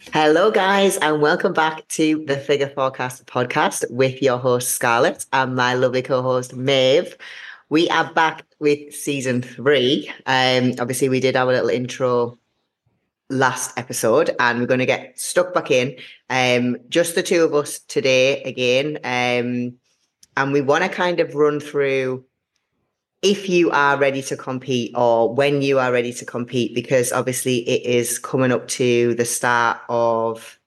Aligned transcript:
Hello, 0.00 0.50
guys, 0.50 0.96
and 0.98 1.22
welcome 1.22 1.52
back 1.52 1.86
to 1.88 2.24
the 2.26 2.36
Figure 2.36 2.68
Forecast 2.68 3.24
podcast 3.26 3.88
with 3.90 4.20
your 4.20 4.38
host, 4.38 4.70
Scarlett, 4.72 5.24
and 5.32 5.54
my 5.56 5.74
lovely 5.74 6.02
co 6.02 6.20
host, 6.20 6.54
Maeve. 6.54 7.16
We 7.68 7.88
are 7.88 8.12
back 8.12 8.44
with 8.58 8.94
season 8.94 9.40
three. 9.42 10.10
Um, 10.26 10.74
obviously, 10.78 11.08
we 11.08 11.20
did 11.20 11.36
our 11.36 11.46
little 11.46 11.70
intro 11.70 12.38
last 13.30 13.78
episode, 13.78 14.34
and 14.38 14.60
we're 14.60 14.66
going 14.66 14.80
to 14.80 14.86
get 14.86 15.18
stuck 15.18 15.54
back 15.54 15.70
in. 15.70 15.96
Um, 16.28 16.76
just 16.88 17.14
the 17.14 17.22
two 17.22 17.42
of 17.44 17.54
us 17.54 17.78
today 17.78 18.42
again. 18.42 18.98
Um, 19.04 19.78
and 20.36 20.52
we 20.52 20.60
want 20.60 20.84
to 20.84 20.90
kind 20.90 21.20
of 21.20 21.34
run 21.34 21.60
through 21.60 22.24
if 23.24 23.48
you 23.48 23.70
are 23.70 23.96
ready 23.96 24.20
to 24.20 24.36
compete 24.36 24.92
or 24.94 25.34
when 25.34 25.62
you 25.62 25.78
are 25.78 25.90
ready 25.90 26.12
to 26.12 26.26
compete, 26.26 26.74
because 26.74 27.10
obviously 27.10 27.66
it 27.66 27.82
is 27.86 28.18
coming 28.18 28.52
up 28.52 28.68
to 28.68 29.14
the 29.14 29.24
start 29.24 29.80
of 29.88 30.58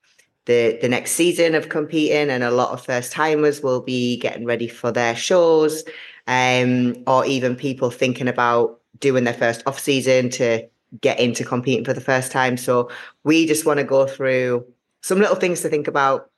the, 0.46 0.76
the 0.82 0.88
next 0.88 1.12
season 1.12 1.54
of 1.54 1.68
competing, 1.68 2.30
and 2.30 2.42
a 2.42 2.50
lot 2.50 2.72
of 2.72 2.84
first 2.84 3.12
timers 3.12 3.62
will 3.62 3.80
be 3.80 4.18
getting 4.18 4.44
ready 4.44 4.66
for 4.66 4.90
their 4.90 5.14
shows, 5.14 5.84
um, 6.26 6.96
or 7.06 7.24
even 7.26 7.54
people 7.54 7.92
thinking 7.92 8.26
about 8.26 8.80
doing 8.98 9.22
their 9.22 9.34
first 9.34 9.62
off 9.64 9.78
season 9.78 10.28
to 10.28 10.66
get 11.00 11.20
into 11.20 11.44
competing 11.44 11.84
for 11.84 11.92
the 11.92 12.00
first 12.00 12.32
time. 12.32 12.56
So 12.56 12.90
we 13.22 13.46
just 13.46 13.66
want 13.66 13.78
to 13.78 13.84
go 13.84 14.04
through 14.06 14.66
some 15.00 15.20
little 15.20 15.36
things 15.36 15.60
to 15.60 15.68
think 15.68 15.86
about 15.86 16.30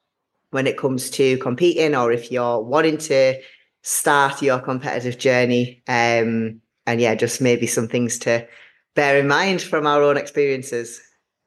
when 0.50 0.66
it 0.66 0.76
comes 0.76 1.08
to 1.10 1.38
competing, 1.38 1.94
or 1.94 2.12
if 2.12 2.30
you're 2.30 2.60
wanting 2.60 2.98
to 2.98 3.40
start 3.82 4.42
your 4.42 4.60
competitive 4.60 5.18
journey. 5.18 5.82
Um, 5.88 6.60
and 6.86 7.00
yeah, 7.00 7.14
just 7.14 7.40
maybe 7.40 7.66
some 7.66 7.88
things 7.88 8.18
to 8.20 8.46
bear 8.94 9.18
in 9.18 9.28
mind 9.28 9.62
from 9.62 9.86
our 9.86 10.02
own 10.02 10.16
experiences. 10.16 11.00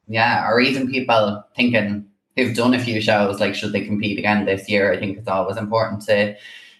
Yeah, 0.08 0.48
or 0.50 0.60
even 0.60 0.92
people 0.92 1.44
thinking 1.56 2.06
who've 2.36 2.56
done 2.56 2.74
a 2.74 2.80
few 2.80 3.00
shows, 3.02 3.40
like 3.40 3.56
should 3.56 3.74
they 3.74 3.86
compete 3.86 4.20
again 4.20 4.46
this 4.46 4.70
year? 4.70 4.92
I 4.92 5.00
think 5.00 5.18
it's 5.18 5.28
always 5.28 5.58
important 5.58 6.02
to 6.04 6.36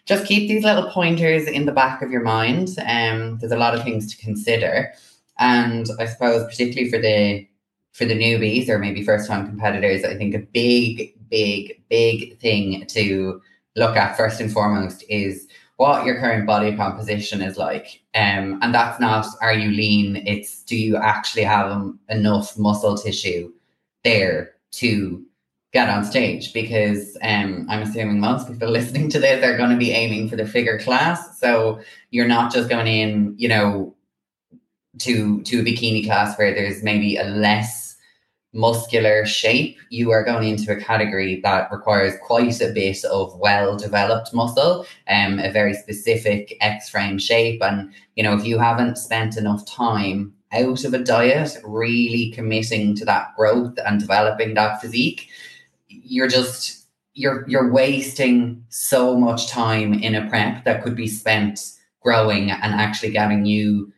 just 0.06 0.26
keep 0.26 0.50
these 0.50 0.64
little 0.64 0.90
pointers 0.90 1.48
in 1.48 1.66
the 1.66 1.72
back 1.72 2.02
of 2.02 2.12
your 2.12 2.24
mind. 2.24 2.70
Um, 2.86 3.38
there's 3.40 3.52
a 3.52 3.58
lot 3.58 3.74
of 3.74 3.84
things 3.84 4.14
to 4.14 4.22
consider, 4.22 4.94
and 5.40 5.88
I 6.00 6.06
suppose 6.06 6.44
particularly 6.46 6.90
for 6.90 7.00
the 7.00 7.48
for 7.94 8.06
the 8.06 8.16
newbies 8.16 8.68
or 8.70 8.80
maybe 8.80 9.04
first 9.04 9.28
time 9.28 9.48
competitors, 9.48 10.04
I 10.04 10.16
think 10.16 10.34
a 10.34 10.40
big, 10.40 11.14
big, 11.30 11.80
big 11.90 12.40
thing 12.40 12.86
to 12.88 13.40
look 13.76 13.96
at 13.98 14.18
first 14.18 14.40
and 14.40 14.52
foremost 14.52 15.04
is 15.10 15.48
what 15.78 16.06
your 16.06 16.20
current 16.20 16.46
body 16.46 16.76
composition 16.76 17.42
is 17.42 17.58
like. 17.58 18.02
Um, 18.16 18.60
and 18.62 18.74
that's 18.74 19.00
not 19.00 19.26
are 19.42 19.54
you 19.54 19.72
lean, 19.72 20.18
it's 20.28 20.64
do 20.64 20.78
you 20.78 20.98
actually 20.98 21.44
have 21.44 21.94
enough 22.10 22.58
muscle 22.58 22.96
tissue 22.96 23.52
there 24.04 24.52
to 24.74 25.26
get 25.74 25.90
on 25.90 26.06
stage? 26.06 26.54
Because 26.54 27.18
um, 27.24 27.66
I'm 27.70 27.82
assuming 27.82 28.20
most 28.20 28.48
people 28.48 28.70
listening 28.80 29.10
to 29.10 29.20
this 29.20 29.44
are 29.44 29.58
going 29.58 29.72
to 29.72 29.78
be 29.78 29.92
aiming 29.92 30.30
for 30.30 30.36
the 30.36 30.46
figure 30.46 30.80
class. 30.80 31.40
So 31.40 31.82
you're 32.12 32.28
not 32.28 32.54
just 32.54 32.70
going 32.70 32.88
in, 32.88 33.34
you 33.38 33.50
know, 33.50 33.96
to 35.00 35.42
to 35.42 35.62
a 35.62 35.64
bikini 35.64 36.06
class 36.06 36.38
where 36.38 36.54
there's 36.54 36.84
maybe 36.84 37.18
a 37.18 37.24
less 37.24 37.83
muscular 38.54 39.26
shape, 39.26 39.78
you 39.90 40.12
are 40.12 40.24
going 40.24 40.48
into 40.48 40.72
a 40.72 40.80
category 40.80 41.42
that 41.42 41.72
requires 41.72 42.14
quite 42.22 42.62
a 42.62 42.72
bit 42.72 43.04
of 43.06 43.38
well 43.40 43.76
developed 43.76 44.34
muscle, 44.34 44.86
um, 45.08 45.40
a 45.40 45.52
very 45.52 45.74
specific 45.74 46.56
X 46.62 46.90
frame 46.90 47.18
shape. 47.18 47.62
And, 47.62 47.92
you 48.16 48.24
know, 48.24 48.34
if 48.38 48.46
you 48.46 48.60
haven't 48.60 48.98
spent 48.98 49.38
enough 49.38 49.66
time 49.66 50.34
out 50.52 50.86
of 50.86 50.94
a 50.94 51.00
diet, 51.00 51.58
really 51.64 52.32
committing 52.32 52.96
to 52.96 53.06
that 53.06 53.36
growth 53.36 53.78
and 53.86 54.00
developing 54.00 54.54
that 54.54 54.80
physique, 54.80 55.30
you're 55.88 56.28
just 56.28 56.86
you're 57.16 57.48
you're 57.48 57.72
wasting 57.72 58.64
so 58.70 59.18
much 59.18 59.48
time 59.48 59.94
in 59.94 60.16
a 60.16 60.28
prep 60.30 60.64
that 60.66 60.84
could 60.84 60.96
be 60.96 61.08
spent 61.08 61.60
growing 62.02 62.52
and 62.52 62.74
actually 62.74 63.12
getting 63.12 63.46
you 63.46 63.92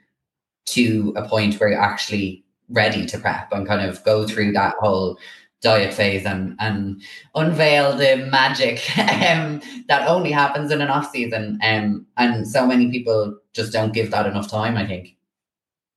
to 0.65 1.13
a 1.15 1.27
point 1.27 1.55
where 1.55 1.69
you 1.69 1.75
actually 1.75 2.44
ready 2.69 3.05
to 3.05 3.17
prep 3.17 3.51
and 3.51 3.67
kind 3.67 3.87
of 3.87 4.03
go 4.03 4.27
through 4.27 4.51
that 4.53 4.75
whole 4.79 5.17
diet 5.61 5.93
phase 5.93 6.25
and 6.25 6.55
and 6.59 7.01
unveil 7.33 7.97
the 7.97 8.27
magic 8.29 8.77
um, 8.97 9.61
that 9.87 10.07
only 10.07 10.31
happens 10.31 10.71
in 10.71 10.81
an 10.81 10.89
off 10.89 11.11
season. 11.11 11.59
Um, 11.63 12.05
and 12.17 12.47
so 12.47 12.65
many 12.65 12.91
people 12.91 13.37
just 13.53 13.73
don't 13.73 13.93
give 13.93 14.11
that 14.11 14.27
enough 14.27 14.49
time. 14.49 14.77
I 14.77 14.85
think. 14.85 15.15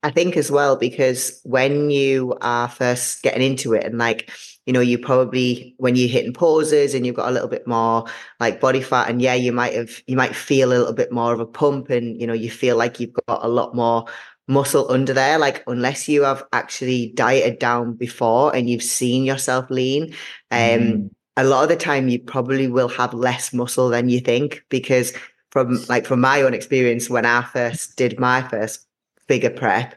I 0.01 0.11
think 0.11 0.37
as 0.37 0.49
well 0.49 0.77
because 0.77 1.41
when 1.43 1.89
you 1.89 2.37
are 2.41 2.69
first 2.69 3.21
getting 3.21 3.41
into 3.41 3.73
it 3.73 3.83
and 3.83 3.97
like 3.97 4.31
you 4.65 4.71
know 4.71 4.79
you 4.79 4.97
probably 4.97 5.75
when 5.77 5.97
you're 5.97 6.07
hitting 6.07 6.31
poses 6.31 6.93
and 6.93 7.05
you've 7.05 7.17
got 7.17 7.27
a 7.27 7.31
little 7.31 7.49
bit 7.49 7.67
more 7.67 8.05
like 8.39 8.61
body 8.61 8.81
fat 8.81 9.09
and 9.09 9.21
yeah 9.21 9.33
you 9.33 9.51
might 9.51 9.73
have 9.73 10.01
you 10.07 10.15
might 10.15 10.35
feel 10.35 10.69
a 10.69 10.77
little 10.77 10.93
bit 10.93 11.11
more 11.11 11.33
of 11.33 11.41
a 11.41 11.45
pump 11.45 11.89
and 11.89 12.19
you 12.19 12.25
know 12.25 12.33
you 12.33 12.49
feel 12.49 12.77
like 12.77 12.99
you've 12.99 13.17
got 13.27 13.43
a 13.43 13.49
lot 13.49 13.75
more 13.75 14.05
muscle 14.49 14.91
under 14.91 15.13
there. 15.13 15.37
Like 15.37 15.63
unless 15.67 16.09
you 16.09 16.23
have 16.23 16.43
actually 16.51 17.11
dieted 17.15 17.59
down 17.59 17.93
before 17.93 18.53
and 18.53 18.69
you've 18.69 18.83
seen 18.83 19.23
yourself 19.23 19.69
lean, 19.69 20.13
um, 20.51 20.59
mm. 20.59 21.09
a 21.37 21.45
lot 21.45 21.63
of 21.63 21.69
the 21.69 21.77
time 21.77 22.09
you 22.09 22.19
probably 22.19 22.67
will 22.67 22.89
have 22.89 23.13
less 23.13 23.53
muscle 23.53 23.89
than 23.89 24.09
you 24.09 24.19
think 24.19 24.65
because 24.69 25.13
from 25.51 25.83
like 25.87 26.05
from 26.05 26.19
my 26.19 26.41
own 26.41 26.53
experience 26.53 27.09
when 27.09 27.25
I 27.25 27.43
first 27.43 27.95
did 27.95 28.19
my 28.19 28.41
first 28.49 28.85
figure 29.27 29.49
prep 29.51 29.95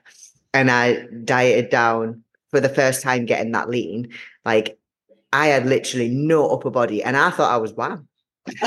and 0.54 0.70
I 0.70 1.06
dieted 1.24 1.70
down 1.70 2.22
for 2.50 2.60
the 2.60 2.68
first 2.68 3.02
time 3.02 3.24
getting 3.24 3.52
that 3.52 3.70
lean, 3.70 4.12
like 4.44 4.78
I 5.32 5.46
had 5.46 5.66
literally 5.66 6.10
no 6.10 6.48
upper 6.50 6.70
body 6.70 7.02
and 7.02 7.16
I 7.16 7.30
thought 7.30 7.50
I 7.50 7.56
was 7.56 7.72
wow. 7.72 8.00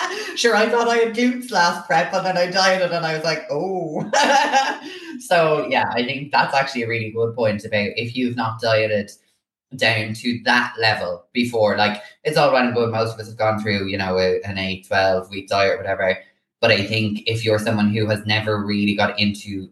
sure, 0.36 0.56
I 0.56 0.68
thought 0.68 0.88
I 0.88 0.96
had 0.96 1.14
glutes 1.14 1.50
last 1.50 1.86
prep 1.86 2.12
and 2.12 2.26
then 2.26 2.36
I 2.36 2.50
dieted 2.50 2.92
and 2.92 3.04
I 3.04 3.14
was 3.14 3.24
like, 3.24 3.46
oh. 3.50 4.10
so, 5.20 5.66
yeah, 5.68 5.84
I 5.92 6.04
think 6.04 6.32
that's 6.32 6.54
actually 6.54 6.82
a 6.82 6.88
really 6.88 7.10
good 7.10 7.34
point 7.34 7.64
about 7.64 7.90
if 7.96 8.16
you've 8.16 8.36
not 8.36 8.60
dieted 8.60 9.10
down 9.76 10.14
to 10.14 10.40
that 10.44 10.74
level 10.78 11.26
before, 11.32 11.76
like 11.76 12.02
it's 12.24 12.36
all 12.36 12.52
right 12.52 12.64
and 12.64 12.74
good. 12.74 12.90
Most 12.90 13.14
of 13.14 13.20
us 13.20 13.28
have 13.28 13.36
gone 13.36 13.60
through, 13.60 13.88
you 13.88 13.96
know, 13.96 14.18
a, 14.18 14.40
an 14.42 14.58
8, 14.58 14.86
12 14.86 15.30
week 15.30 15.48
diet 15.48 15.74
or 15.74 15.76
whatever. 15.78 16.18
But 16.60 16.70
I 16.70 16.84
think 16.84 17.22
if 17.26 17.44
you're 17.44 17.58
someone 17.58 17.92
who 17.92 18.06
has 18.06 18.24
never 18.26 18.64
really 18.64 18.94
got 18.94 19.18
into 19.18 19.68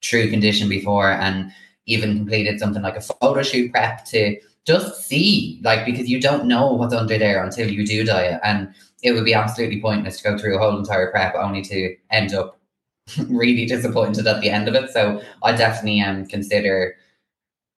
true 0.00 0.28
condition 0.28 0.68
before 0.68 1.10
and 1.10 1.52
even 1.86 2.16
completed 2.16 2.58
something 2.58 2.82
like 2.82 2.96
a 2.96 3.00
photo 3.00 3.42
shoot 3.42 3.70
prep 3.70 4.04
to 4.06 4.38
just 4.64 5.06
see, 5.06 5.60
like, 5.62 5.84
because 5.84 6.08
you 6.08 6.20
don't 6.20 6.46
know 6.46 6.72
what's 6.72 6.94
under 6.94 7.18
there 7.18 7.42
until 7.42 7.70
you 7.70 7.86
do 7.86 8.04
diet. 8.04 8.40
And 8.44 8.72
it 9.02 9.12
would 9.12 9.24
be 9.24 9.34
absolutely 9.34 9.80
pointless 9.80 10.20
to 10.20 10.30
go 10.30 10.38
through 10.38 10.56
a 10.56 10.58
whole 10.58 10.78
entire 10.78 11.10
prep 11.10 11.34
only 11.34 11.62
to 11.62 11.96
end 12.10 12.34
up 12.34 12.58
really 13.28 13.66
disappointed 13.66 14.26
at 14.26 14.40
the 14.40 14.50
end 14.50 14.68
of 14.68 14.74
it. 14.74 14.90
So 14.90 15.20
I 15.42 15.52
definitely 15.52 16.00
um 16.00 16.26
consider 16.26 16.96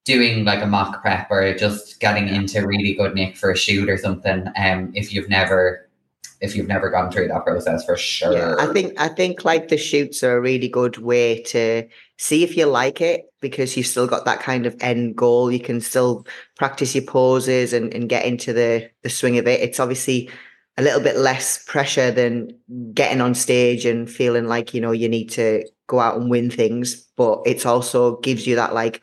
doing 0.06 0.46
like 0.46 0.62
a 0.62 0.68
mock 0.68 1.02
prep 1.02 1.30
or 1.32 1.54
just 1.56 2.00
getting 2.00 2.28
into 2.28 2.66
really 2.66 2.94
good 2.94 3.16
nick 3.16 3.36
for 3.36 3.52
a 3.52 3.58
shoot 3.58 3.90
or 3.90 3.98
something. 3.98 4.48
Um, 4.56 4.92
if 4.94 5.12
you've 5.12 5.30
never 5.30 5.90
if 6.42 6.56
you've 6.56 6.68
never 6.68 6.90
gone 6.90 7.12
through 7.12 7.28
that 7.30 7.46
process 7.46 7.86
for 7.86 7.98
sure. 7.98 8.34
Yeah, 8.34 8.56
I 8.60 8.72
think 8.72 8.94
I 9.00 9.08
think 9.08 9.46
like 9.46 9.70
the 9.70 9.78
shoots 9.78 10.24
are 10.24 10.38
a 10.38 10.42
really 10.42 10.68
good 10.68 10.98
way 10.98 11.42
to 11.44 11.88
see 12.18 12.44
if 12.44 12.56
you 12.56 12.66
like 12.68 13.02
it 13.02 13.26
because 13.42 13.76
you've 13.76 13.88
still 13.88 14.06
got 14.06 14.26
that 14.26 14.42
kind 14.42 14.66
of 14.66 14.76
end 14.80 15.16
goal. 15.16 15.52
You 15.52 15.60
can 15.60 15.82
still 15.82 16.28
practice 16.56 16.94
your 16.94 17.06
poses 17.06 17.74
and, 17.74 17.94
and 17.94 18.10
get 18.10 18.26
into 18.26 18.54
the 18.54 18.90
the 19.02 19.10
swing 19.10 19.38
of 19.38 19.48
it. 19.48 19.62
It's 19.62 19.80
obviously 19.80 20.30
a 20.78 20.82
little 20.82 21.00
bit 21.00 21.18
less 21.18 21.64
pressure 21.64 22.12
than 22.12 22.50
getting 22.94 23.22
on 23.22 23.34
stage 23.34 23.86
and 23.86 24.10
feeling 24.10 24.48
like 24.48 24.74
you 24.74 24.82
know 24.82 24.92
you 24.92 25.08
need 25.08 25.30
to 25.30 25.64
go 25.88 26.00
out 26.00 26.18
and 26.18 26.30
win 26.30 26.50
things 26.50 26.96
but 27.16 27.40
it's 27.46 27.66
also 27.66 28.18
gives 28.18 28.46
you 28.46 28.56
that 28.56 28.74
like 28.74 29.02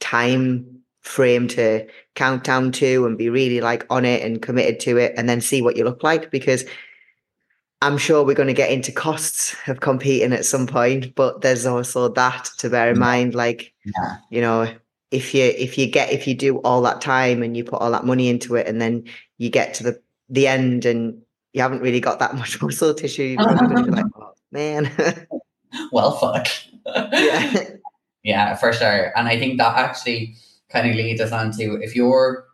time 0.00 0.66
frame 1.02 1.46
to 1.46 1.86
count 2.14 2.44
down 2.44 2.72
to 2.72 3.06
and 3.06 3.18
be 3.18 3.28
really 3.28 3.60
like 3.60 3.86
on 3.90 4.04
it 4.04 4.22
and 4.22 4.42
committed 4.42 4.80
to 4.80 4.96
it 4.96 5.12
and 5.16 5.28
then 5.28 5.40
see 5.40 5.60
what 5.62 5.76
you 5.76 5.84
look 5.84 6.02
like 6.02 6.30
because 6.30 6.64
I'm 7.84 7.98
sure 7.98 8.24
we're 8.24 8.34
going 8.34 8.46
to 8.46 8.54
get 8.54 8.70
into 8.70 8.90
costs 8.90 9.54
of 9.68 9.80
competing 9.80 10.32
at 10.32 10.46
some 10.46 10.66
point, 10.66 11.14
but 11.14 11.42
there's 11.42 11.66
also 11.66 12.08
that 12.08 12.48
to 12.58 12.70
bear 12.70 12.90
in 12.90 12.98
mind. 12.98 13.34
Like, 13.34 13.74
yeah. 13.84 14.16
you 14.30 14.40
know, 14.40 14.74
if 15.10 15.34
you 15.34 15.44
if 15.44 15.76
you 15.76 15.86
get 15.86 16.10
if 16.10 16.26
you 16.26 16.34
do 16.34 16.58
all 16.60 16.80
that 16.82 17.02
time 17.02 17.42
and 17.42 17.54
you 17.54 17.62
put 17.62 17.82
all 17.82 17.90
that 17.90 18.06
money 18.06 18.30
into 18.30 18.56
it, 18.56 18.66
and 18.66 18.80
then 18.80 19.04
you 19.36 19.50
get 19.50 19.74
to 19.74 19.82
the 19.82 20.00
the 20.28 20.46
end 20.46 20.84
and 20.84 21.20
you 21.52 21.62
haven't 21.62 21.80
really 21.80 22.00
got 22.00 22.18
that 22.18 22.34
much 22.36 22.60
muscle 22.60 22.94
tissue, 22.94 23.22
you're 23.22 23.42
probably 23.42 23.68
going 23.68 23.84
to 23.84 23.90
be 23.90 23.96
like, 23.96 24.06
oh 24.16 24.32
man. 24.52 24.90
well, 25.92 26.12
fuck. 26.18 26.48
yeah. 26.86 27.64
yeah, 28.22 28.54
for 28.56 28.72
sure. 28.72 29.16
And 29.16 29.28
I 29.28 29.38
think 29.38 29.58
that 29.58 29.76
actually 29.76 30.36
kind 30.68 30.88
of 30.88 30.96
leads 30.96 31.20
us 31.20 31.32
on 31.32 31.52
to 31.52 31.80
if 31.82 31.94
you're, 31.94 32.44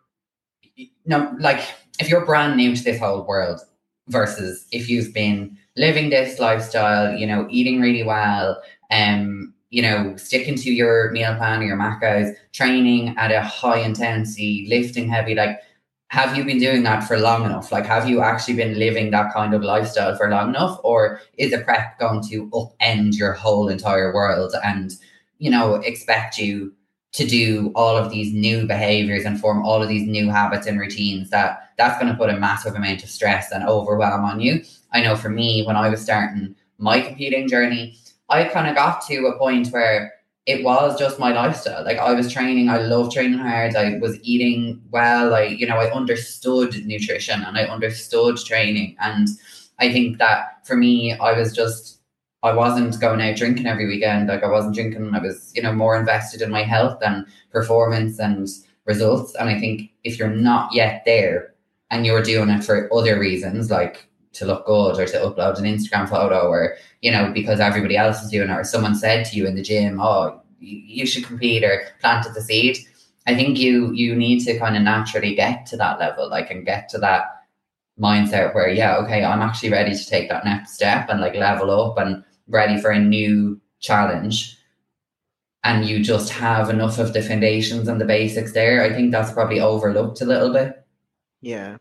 you 0.75 0.89
know, 1.07 1.35
like 1.39 1.61
if 1.99 2.09
you're 2.09 2.25
brand 2.25 2.57
new 2.57 2.75
to 2.77 2.83
this 2.83 2.99
whole 2.99 3.27
world 3.27 3.61
versus 4.09 4.67
if 4.73 4.89
you've 4.89 5.13
been 5.13 5.57
living 5.77 6.11
this 6.11 6.39
lifestyle, 6.39 7.17
you 7.17 7.27
know, 7.27 7.47
eating 7.51 7.81
really 7.81 8.03
well, 8.03 8.61
um, 8.91 9.55
you 9.71 9.83
know, 9.83 10.15
sticking 10.17 10.57
to 10.57 10.73
your 10.73 11.11
meal 11.13 11.35
plan 11.37 11.61
or 11.61 11.65
your 11.65 11.77
macros, 11.77 12.35
training 12.53 13.15
at 13.17 13.31
a 13.31 13.41
high 13.41 13.79
intensity, 13.79 14.67
lifting 14.69 15.09
heavy, 15.09 15.35
like 15.35 15.61
have 16.11 16.37
you 16.37 16.45
been 16.45 16.59
doing 16.59 16.83
that 16.83 17.05
for 17.05 17.19
long 17.19 17.45
enough? 17.45 17.71
Like, 17.71 17.87
have 17.87 18.09
you 18.09 18.21
actually 18.21 18.55
been 18.55 18.77
living 18.77 19.13
that 19.13 19.33
kind 19.33 19.55
of 19.55 19.63
lifestyle 19.63 20.17
for 20.17 20.29
long 20.29 20.49
enough? 20.49 20.81
Or 20.83 21.21
is 21.39 21.53
a 21.53 21.61
prep 21.61 22.01
going 22.01 22.21
to 22.29 22.49
upend 22.49 23.17
your 23.17 23.33
whole 23.33 23.69
entire 23.69 24.13
world 24.13 24.53
and, 24.65 24.93
you 25.39 25.51
know, 25.51 25.77
expect 25.77 26.37
you 26.37 26.75
to 27.13 27.25
do 27.25 27.71
all 27.77 27.97
of 27.97 28.11
these 28.11 28.33
new 28.33 28.67
behaviors 28.67 29.25
and 29.25 29.41
form 29.41 29.65
all 29.65 29.83
of 29.85 29.89
these 29.89 30.07
new 30.07 30.29
habits 30.29 30.67
and 30.67 30.81
routines 30.81 31.31
that 31.31 31.71
that's 31.79 32.01
going 32.01 32.11
to 32.11 32.19
put 32.19 32.29
a 32.29 32.39
massive 32.39 32.75
amount 32.75 33.05
of 33.05 33.09
stress 33.09 33.53
and 33.53 33.63
overwhelm 33.69 34.25
on 34.25 34.41
you. 34.41 34.65
I 34.93 35.03
know 35.03 35.15
for 35.15 35.29
me, 35.29 35.65
when 35.65 35.77
I 35.77 35.89
was 35.91 36.03
starting 36.03 36.57
my 36.79 37.01
competing 37.01 37.49
journey, 37.49 37.97
I 38.29 38.45
kind 38.45 38.67
of 38.67 38.75
got 38.75 39.07
to 39.07 39.27
a 39.27 39.39
point 39.39 39.69
where 39.69 40.13
it 40.47 40.65
was 40.65 40.99
just 40.99 41.19
my 41.19 41.33
lifestyle. 41.33 41.85
Like 41.85 41.99
I 41.99 42.13
was 42.13 42.33
training, 42.33 42.69
I 42.69 42.79
loved 42.79 43.13
training 43.13 43.39
hard. 43.39 43.77
I 43.77 43.99
was 43.99 44.19
eating 44.23 44.83
well. 44.91 45.35
I, 45.35 45.43
you 45.43 45.67
know, 45.67 45.77
I 45.77 45.93
understood 45.93 46.85
nutrition 46.87 47.43
and 47.43 47.57
I 47.57 47.65
understood 47.65 48.39
training. 48.39 48.97
And 49.01 49.29
I 49.79 49.93
think 49.93 50.19
that 50.19 50.67
for 50.67 50.77
me, 50.77 51.13
I 51.15 51.33
was 51.33 51.55
just 51.55 52.01
I 52.43 52.53
wasn't 52.55 52.99
going 53.01 53.21
out 53.21 53.37
drinking 53.37 53.67
every 53.67 53.87
weekend. 53.87 54.29
Like 54.29 54.43
I 54.43 54.49
wasn't 54.49 54.75
drinking. 54.75 55.15
I 55.15 55.19
was, 55.19 55.53
you 55.55 55.63
know, 55.63 55.73
more 55.73 55.99
invested 55.99 56.41
in 56.41 56.51
my 56.51 56.63
health 56.63 56.99
and 57.03 57.27
performance 57.51 58.19
and 58.19 58.49
results. 58.87 59.35
And 59.35 59.49
I 59.51 59.61
think 59.61 59.91
if 60.05 60.19
you're 60.19 60.29
not 60.29 60.73
yet 60.75 61.03
there 61.05 61.55
and 61.91 62.07
you're 62.07 62.23
doing 62.23 62.49
it 62.49 62.65
for 62.65 62.93
other 62.95 63.19
reasons, 63.19 63.71
like 63.71 64.10
to 64.33 64.45
look 64.45 64.67
good 64.67 64.99
or 64.99 65.07
to 65.07 65.19
upload 65.19 65.59
an 65.59 65.65
Instagram 65.65 66.09
photo 66.09 66.49
or, 66.49 66.77
you 67.03 67.11
know, 67.11 67.33
because 67.33 67.61
everybody 67.61 67.97
else 67.97 68.23
is 68.23 68.31
doing 68.31 68.49
it 68.49 68.53
or 68.53 68.65
someone 68.65 68.95
said 68.95 69.25
to 69.27 69.37
you 69.37 69.47
in 69.47 69.55
the 69.55 69.63
gym, 69.63 70.01
oh, 70.01 70.41
you 70.61 71.07
should 71.07 71.25
compete 71.25 71.65
or 71.65 71.83
planted 72.01 72.35
the 72.35 72.43
seed. 72.43 72.79
I 73.27 73.35
think 73.35 73.59
you 73.59 73.93
you 73.93 74.15
need 74.15 74.41
to 74.45 74.59
kind 74.59 74.77
of 74.77 74.83
naturally 74.83 75.35
get 75.35 75.67
to 75.67 75.77
that 75.77 75.99
level, 75.99 76.29
like 76.29 76.51
and 76.51 76.65
get 76.65 76.89
to 76.91 76.99
that 76.99 77.25
mindset 78.01 78.55
where, 78.55 78.69
yeah, 78.69 78.97
okay, 78.99 79.25
I'm 79.25 79.43
actually 79.43 79.71
ready 79.71 79.95
to 79.95 80.07
take 80.07 80.29
that 80.29 80.45
next 80.45 80.75
step 80.75 81.09
and 81.09 81.21
like 81.21 81.35
level 81.35 81.71
up 81.71 81.99
and 81.99 82.25
ready 82.49 82.81
for 82.81 82.91
a 82.91 82.99
new 82.99 83.61
challenge 83.79 84.57
and 85.65 85.85
you 85.85 86.03
just 86.03 86.31
have 86.31 86.71
enough 86.71 86.99
of 86.99 87.13
the 87.13 87.23
foundations 87.23 87.89
and 87.89 88.01
the 88.01 88.05
basics 88.05 88.53
there, 88.53 88.83
I 88.83 88.93
think 88.93 89.13
that's 89.13 89.33
probably 89.33 89.61
overlooked 89.61 90.21
a 90.21 90.25
little 90.25 90.53
bit. 90.53 90.85
Yeah. 91.43 91.77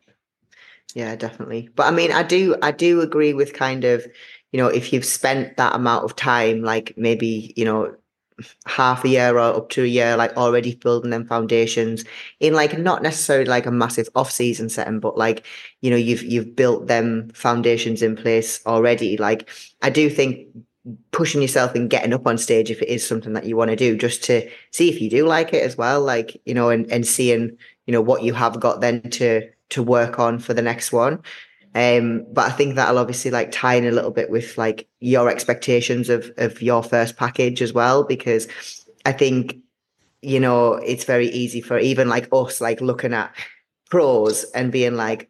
Yeah, 0.95 1.15
definitely. 1.15 1.69
But 1.75 1.87
I 1.87 1.91
mean, 1.91 2.11
I 2.11 2.23
do 2.23 2.55
I 2.61 2.71
do 2.71 3.01
agree 3.01 3.33
with 3.33 3.53
kind 3.53 3.83
of, 3.85 4.05
you 4.51 4.57
know, 4.59 4.67
if 4.67 4.91
you've 4.91 5.05
spent 5.05 5.57
that 5.57 5.75
amount 5.75 6.03
of 6.05 6.15
time, 6.15 6.63
like 6.63 6.93
maybe, 6.97 7.53
you 7.55 7.63
know, 7.65 7.95
half 8.67 9.05
a 9.05 9.09
year 9.09 9.35
or 9.37 9.39
up 9.41 9.69
to 9.71 9.83
a 9.83 9.87
year, 9.87 10.17
like 10.17 10.35
already 10.37 10.75
building 10.75 11.11
them 11.11 11.27
foundations 11.27 12.05
in 12.39 12.53
like 12.53 12.77
not 12.79 13.03
necessarily 13.03 13.45
like 13.45 13.65
a 13.67 13.71
massive 13.71 14.09
off 14.15 14.31
season 14.31 14.69
setting, 14.69 14.99
but 14.99 15.17
like, 15.17 15.45
you 15.81 15.91
know, 15.91 15.97
you've 15.97 16.23
you've 16.23 16.55
built 16.55 16.87
them 16.87 17.29
foundations 17.35 18.01
in 18.01 18.15
place 18.15 18.65
already. 18.65 19.17
Like 19.17 19.49
I 19.83 19.89
do 19.91 20.09
think 20.09 20.47
pushing 21.11 21.41
yourself 21.41 21.75
and 21.75 21.89
getting 21.89 22.13
up 22.13 22.25
on 22.27 22.37
stage 22.37 22.71
if 22.71 22.81
it 22.81 22.87
is 22.89 23.05
something 23.05 23.33
that 23.33 23.45
you 23.45 23.55
want 23.55 23.69
to 23.69 23.75
do, 23.75 23.97
just 23.97 24.23
to 24.25 24.49
see 24.71 24.89
if 24.89 25.01
you 25.01 25.09
do 25.09 25.25
like 25.27 25.53
it 25.53 25.63
as 25.63 25.77
well. 25.77 26.01
Like, 26.01 26.41
you 26.45 26.53
know, 26.53 26.69
and, 26.69 26.91
and 26.91 27.05
seeing, 27.05 27.57
you 27.85 27.91
know, 27.91 28.01
what 28.01 28.23
you 28.23 28.33
have 28.33 28.59
got 28.59 28.81
then 28.81 29.01
to 29.11 29.49
to 29.69 29.83
work 29.83 30.19
on 30.19 30.39
for 30.39 30.53
the 30.53 30.61
next 30.61 30.91
one. 30.91 31.21
Um, 31.75 32.25
but 32.31 32.47
I 32.47 32.51
think 32.51 32.75
that'll 32.75 32.97
obviously 32.97 33.29
like 33.29 33.51
tie 33.51 33.75
in 33.75 33.85
a 33.85 33.91
little 33.91 34.11
bit 34.11 34.29
with 34.29 34.57
like 34.57 34.87
your 34.99 35.29
expectations 35.29 36.09
of 36.09 36.31
of 36.37 36.61
your 36.61 36.83
first 36.83 37.15
package 37.15 37.61
as 37.61 37.73
well, 37.73 38.03
because 38.03 38.47
I 39.05 39.11
think 39.11 39.57
you 40.21 40.39
know 40.39 40.73
it's 40.73 41.03
very 41.03 41.27
easy 41.27 41.61
for 41.61 41.77
even 41.77 42.09
like 42.09 42.27
us 42.31 42.59
like 42.59 42.81
looking 42.81 43.13
at 43.13 43.35
pros 43.89 44.45
and 44.55 44.71
being 44.71 44.95
like 44.95 45.29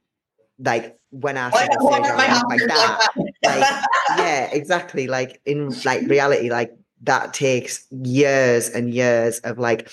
like 0.60 0.98
when 1.12 1.38
I 1.38 1.50
said 1.50 1.70
like 1.82 2.68
that, 2.68 3.08
like 3.44 4.18
yeah, 4.18 4.50
exactly. 4.52 5.08
Like 5.08 5.42
in 5.46 5.74
like 5.84 6.08
reality, 6.08 6.50
like 6.50 6.72
that 7.02 7.34
takes 7.34 7.86
years 7.92 8.70
and 8.70 8.94
years 8.94 9.40
of 9.40 9.58
like 9.58 9.90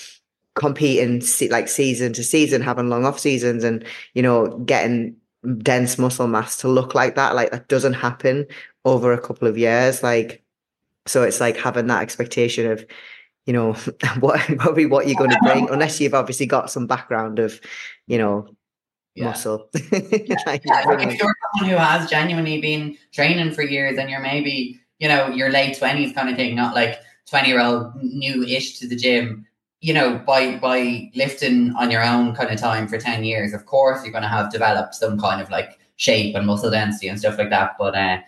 competing 0.57 1.23
like 1.51 1.69
season 1.69 2.13
to 2.15 2.25
season, 2.25 2.63
having 2.63 2.89
long 2.89 3.05
off 3.05 3.21
seasons, 3.21 3.63
and 3.63 3.85
you 4.15 4.23
know 4.23 4.59
getting 4.61 5.17
dense 5.59 5.99
muscle 5.99 6.27
mass 6.27 6.57
to 6.59 6.69
look 6.69 6.95
like 6.95 7.15
that. 7.15 7.35
Like 7.35 7.51
that 7.53 7.69
doesn't 7.69 7.95
happen 7.95 8.47
over 8.85 9.13
a 9.13 9.21
couple 9.21 9.47
of 9.47 9.57
years. 9.57 10.03
Like, 10.03 10.43
so 11.07 11.23
it's 11.23 11.41
like 11.41 11.57
having 11.57 11.87
that 11.87 12.03
expectation 12.03 12.71
of, 12.71 12.85
you 13.45 13.53
know, 13.53 13.73
what 14.21 14.41
probably 14.59 14.87
what 14.87 15.07
you're 15.07 15.19
going 15.19 15.31
to 15.31 15.41
bring, 15.43 15.69
unless 15.71 16.01
you've 16.01 16.15
obviously 16.15 16.47
got 16.47 16.71
some 16.71 16.87
background 16.87 17.39
of, 17.39 17.61
you 18.07 18.19
know, 18.19 18.49
yeah. 19.15 19.27
muscle. 19.27 19.69
like, 19.93 20.63
yeah, 20.65 20.83
like 20.87 21.07
if 21.07 21.19
you're 21.19 21.35
someone 21.55 21.71
who 21.71 21.77
has 21.77 22.11
genuinely 22.11 22.61
been 22.61 22.97
training 23.13 23.53
for 23.53 23.63
years 23.63 23.99
and 23.99 24.11
you're 24.11 24.21
maybe, 24.21 24.81
you 24.99 25.09
know, 25.09 25.29
your 25.29 25.51
late 25.51 25.79
twenties 25.79 26.13
kind 26.13 26.29
of 26.29 26.37
thing, 26.37 26.55
not 26.55 26.75
like 26.75 27.01
20 27.29 27.49
year 27.49 27.61
old 27.61 27.93
new-ish 27.97 28.79
to 28.79 28.89
the 28.89 28.97
gym 28.97 29.47
you 29.87 29.95
know, 29.95 30.19
by 30.27 30.57
by 30.57 31.09
lifting 31.15 31.73
on 31.77 31.93
your 31.93 32.03
own 32.03 32.35
kind 32.35 32.51
of 32.51 32.59
time 32.59 32.89
for 32.89 32.99
10 32.99 33.23
years, 33.23 33.53
of 33.55 33.67
course 33.67 34.03
you're 34.03 34.13
gonna 34.13 34.29
have 34.29 34.51
developed 34.51 34.97
some 34.97 35.17
kind 35.17 35.41
of 35.41 35.49
like 35.49 35.79
shape 35.95 36.35
and 36.35 36.45
muscle 36.45 36.73
density 36.73 37.07
and 37.07 37.21
stuff 37.21 37.39
like 37.39 37.51
that. 37.51 37.77
But 37.79 37.95
uh 37.95 38.19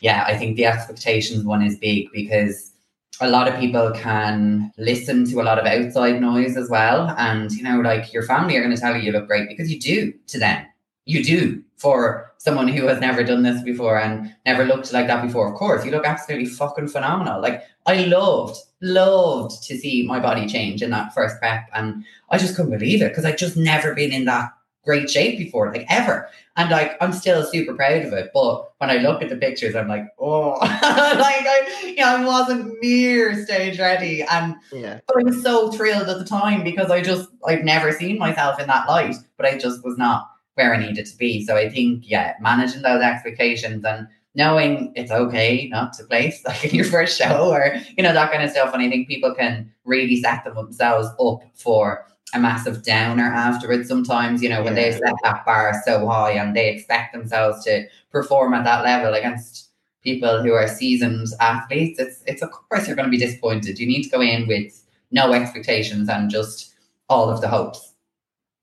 yeah, 0.00 0.24
I 0.26 0.38
think 0.38 0.56
the 0.56 0.64
expectations 0.64 1.44
one 1.44 1.62
is 1.62 1.78
big 1.78 2.10
because 2.12 2.72
a 3.20 3.28
lot 3.28 3.46
of 3.46 3.60
people 3.60 3.90
can 3.94 4.72
listen 4.78 5.26
to 5.30 5.42
a 5.42 5.44
lot 5.44 5.58
of 5.58 5.66
outside 5.66 6.18
noise 6.18 6.56
as 6.56 6.70
well. 6.70 7.14
And 7.18 7.52
you 7.52 7.62
know, 7.62 7.78
like 7.80 8.14
your 8.14 8.22
family 8.22 8.56
are 8.56 8.62
gonna 8.62 8.78
tell 8.78 8.96
you 8.96 9.02
you 9.02 9.12
look 9.12 9.26
great 9.26 9.50
because 9.50 9.70
you 9.70 9.78
do 9.78 10.14
to 10.28 10.38
them. 10.38 10.64
You 11.06 11.24
do 11.24 11.62
for 11.76 12.32
someone 12.38 12.68
who 12.68 12.86
has 12.86 13.00
never 13.00 13.22
done 13.22 13.42
this 13.42 13.62
before 13.62 13.98
and 13.98 14.34
never 14.44 14.64
looked 14.64 14.92
like 14.92 15.06
that 15.06 15.24
before. 15.24 15.48
Of 15.52 15.58
course, 15.58 15.84
you 15.84 15.90
look 15.90 16.06
absolutely 16.06 16.46
fucking 16.46 16.88
phenomenal. 16.88 17.40
Like 17.40 17.62
I 17.86 18.04
loved, 18.04 18.58
loved 18.80 19.62
to 19.64 19.76
see 19.76 20.06
my 20.06 20.20
body 20.20 20.46
change 20.46 20.82
in 20.82 20.90
that 20.90 21.14
first 21.14 21.38
prep. 21.38 21.68
And 21.74 22.04
I 22.30 22.38
just 22.38 22.56
couldn't 22.56 22.72
believe 22.72 23.02
it 23.02 23.10
because 23.10 23.24
I'd 23.24 23.38
just 23.38 23.56
never 23.56 23.94
been 23.94 24.12
in 24.12 24.24
that 24.26 24.50
great 24.84 25.10
shape 25.10 25.38
before, 25.38 25.72
like 25.72 25.84
ever. 25.90 26.28
And 26.56 26.70
like 26.70 26.96
I'm 27.00 27.12
still 27.12 27.44
super 27.44 27.74
proud 27.74 28.02
of 28.02 28.12
it. 28.12 28.30
But 28.32 28.72
when 28.78 28.88
I 28.88 28.98
look 28.98 29.20
at 29.20 29.28
the 29.28 29.36
pictures, 29.36 29.74
I'm 29.74 29.88
like, 29.88 30.06
oh, 30.18 30.56
like 30.60 30.72
I, 30.82 31.82
you 31.84 31.96
know, 31.96 32.16
I 32.16 32.24
wasn't 32.24 32.80
near 32.82 33.44
stage 33.44 33.78
ready. 33.78 34.22
And 34.22 34.54
yeah. 34.72 35.00
but 35.06 35.18
I 35.18 35.24
was 35.24 35.42
so 35.42 35.70
thrilled 35.72 36.08
at 36.08 36.18
the 36.18 36.24
time 36.24 36.64
because 36.64 36.90
I 36.90 37.02
just 37.02 37.28
I've 37.46 37.64
never 37.64 37.92
seen 37.92 38.18
myself 38.18 38.58
in 38.58 38.66
that 38.68 38.88
light, 38.88 39.16
but 39.36 39.44
I 39.44 39.58
just 39.58 39.84
was 39.84 39.98
not 39.98 40.30
where 40.56 40.74
I 40.74 40.78
needed 40.78 41.06
to 41.06 41.16
be. 41.16 41.44
So 41.44 41.56
I 41.56 41.68
think, 41.68 42.02
yeah, 42.06 42.34
managing 42.40 42.82
those 42.82 43.02
expectations 43.02 43.84
and 43.84 44.08
knowing 44.34 44.92
it's 44.96 45.10
okay 45.10 45.68
not 45.70 45.92
to 45.94 46.04
place 46.04 46.42
like 46.46 46.64
in 46.64 46.74
your 46.74 46.84
first 46.84 47.18
show 47.18 47.50
or 47.50 47.76
you 47.96 48.02
know 48.02 48.12
that 48.12 48.30
kind 48.30 48.44
of 48.44 48.50
stuff. 48.50 48.72
And 48.72 48.82
i 48.82 48.88
think 48.88 49.08
people 49.08 49.34
can 49.34 49.72
really 49.84 50.20
set 50.20 50.44
themselves 50.44 51.08
up 51.18 51.42
for 51.54 52.06
a 52.34 52.38
massive 52.38 52.82
downer 52.82 53.24
afterwards 53.24 53.88
sometimes 53.88 54.42
you 54.42 54.48
know 54.48 54.62
when 54.62 54.76
yeah. 54.76 54.90
they 54.90 54.92
set 54.92 55.14
that 55.22 55.44
bar 55.46 55.80
so 55.86 56.06
high 56.06 56.32
and 56.32 56.54
they 56.54 56.68
expect 56.68 57.14
themselves 57.14 57.64
to 57.64 57.86
perform 58.10 58.52
at 58.52 58.64
that 58.64 58.84
level 58.84 59.14
against 59.14 59.70
people 60.02 60.42
who 60.42 60.52
are 60.52 60.68
seasoned 60.68 61.26
athletes. 61.40 61.98
It's 61.98 62.22
it's 62.26 62.42
of 62.42 62.50
course 62.52 62.86
you're 62.86 62.96
going 62.96 63.10
to 63.10 63.18
be 63.18 63.24
disappointed. 63.26 63.78
You 63.78 63.86
need 63.86 64.04
to 64.04 64.10
go 64.10 64.20
in 64.20 64.46
with 64.46 64.84
no 65.10 65.32
expectations 65.32 66.08
and 66.08 66.30
just 66.30 66.74
all 67.08 67.30
of 67.30 67.40
the 67.40 67.48
hopes. 67.48 67.94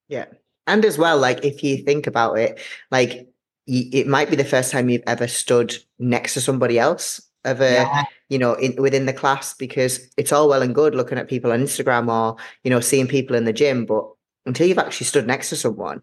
Yeah 0.07 0.25
and 0.67 0.85
as 0.85 0.97
well 0.97 1.17
like 1.17 1.43
if 1.43 1.63
you 1.63 1.77
think 1.77 2.07
about 2.07 2.37
it 2.37 2.59
like 2.91 3.27
it 3.65 4.07
might 4.07 4.29
be 4.29 4.35
the 4.35 4.43
first 4.43 4.71
time 4.71 4.89
you've 4.89 5.03
ever 5.07 5.27
stood 5.27 5.75
next 5.99 6.33
to 6.33 6.41
somebody 6.41 6.77
else 6.77 7.21
ever 7.45 7.69
yeah. 7.69 8.03
you 8.29 8.37
know 8.37 8.53
in, 8.55 8.75
within 8.81 9.05
the 9.05 9.13
class 9.13 9.53
because 9.53 10.09
it's 10.17 10.31
all 10.31 10.49
well 10.49 10.61
and 10.61 10.75
good 10.75 10.95
looking 10.95 11.17
at 11.17 11.27
people 11.27 11.51
on 11.51 11.61
instagram 11.61 12.09
or 12.09 12.37
you 12.63 12.69
know 12.69 12.79
seeing 12.79 13.07
people 13.07 13.35
in 13.35 13.45
the 13.45 13.53
gym 13.53 13.85
but 13.85 14.05
until 14.45 14.67
you've 14.67 14.77
actually 14.77 15.05
stood 15.05 15.27
next 15.27 15.49
to 15.49 15.55
someone 15.55 16.01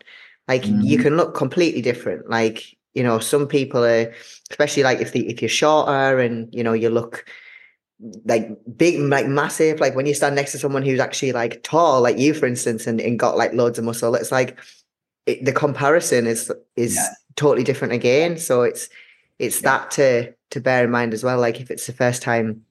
like 0.49 0.62
mm-hmm. 0.62 0.81
you 0.83 0.99
can 0.99 1.17
look 1.17 1.35
completely 1.35 1.83
different 1.83 2.29
like 2.29 2.76
you 2.95 3.02
know 3.02 3.19
some 3.19 3.47
people 3.47 3.85
are 3.85 4.12
especially 4.50 4.83
like 4.83 5.00
if 5.00 5.12
the 5.12 5.29
if 5.29 5.40
you're 5.40 5.49
shorter 5.49 6.19
and 6.19 6.52
you 6.52 6.62
know 6.62 6.73
you 6.73 6.90
look 6.90 7.25
like 8.25 8.49
big 8.76 8.99
like 8.99 9.26
massive 9.26 9.78
like 9.78 9.95
when 9.95 10.07
you 10.07 10.14
stand 10.14 10.35
next 10.35 10.52
to 10.52 10.59
someone 10.59 10.83
who's 10.83 11.00
actually 11.00 11.33
like 11.33 11.62
tall 11.62 12.00
like 12.00 12.16
you 12.16 12.33
for 12.33 12.47
instance 12.47 12.87
and, 12.87 12.99
and 12.99 13.19
got 13.19 13.37
like 13.37 13.52
loads 13.52 13.78
of 13.78 13.85
muscle 13.85 14.14
it's 14.14 14.33
like 14.33 14.59
it, 15.26 15.45
the 15.45 15.52
comparison 15.52 16.26
is 16.26 16.52
is 16.76 16.97
yeah. 16.97 17.09
totally 17.37 17.64
different 17.64 17.92
again. 17.92 18.37
So 18.37 18.62
it's 18.62 18.88
it's 19.38 19.62
yeah. 19.62 19.71
that 19.71 19.90
to 19.92 20.35
to 20.50 20.61
bear 20.61 20.85
in 20.85 20.90
mind 20.90 21.14
as 21.14 21.25
well. 21.25 21.38
Like 21.38 21.61
if 21.61 21.71
it's 21.71 21.87
the 21.87 21.92
first 21.92 22.23
time, 22.23 22.64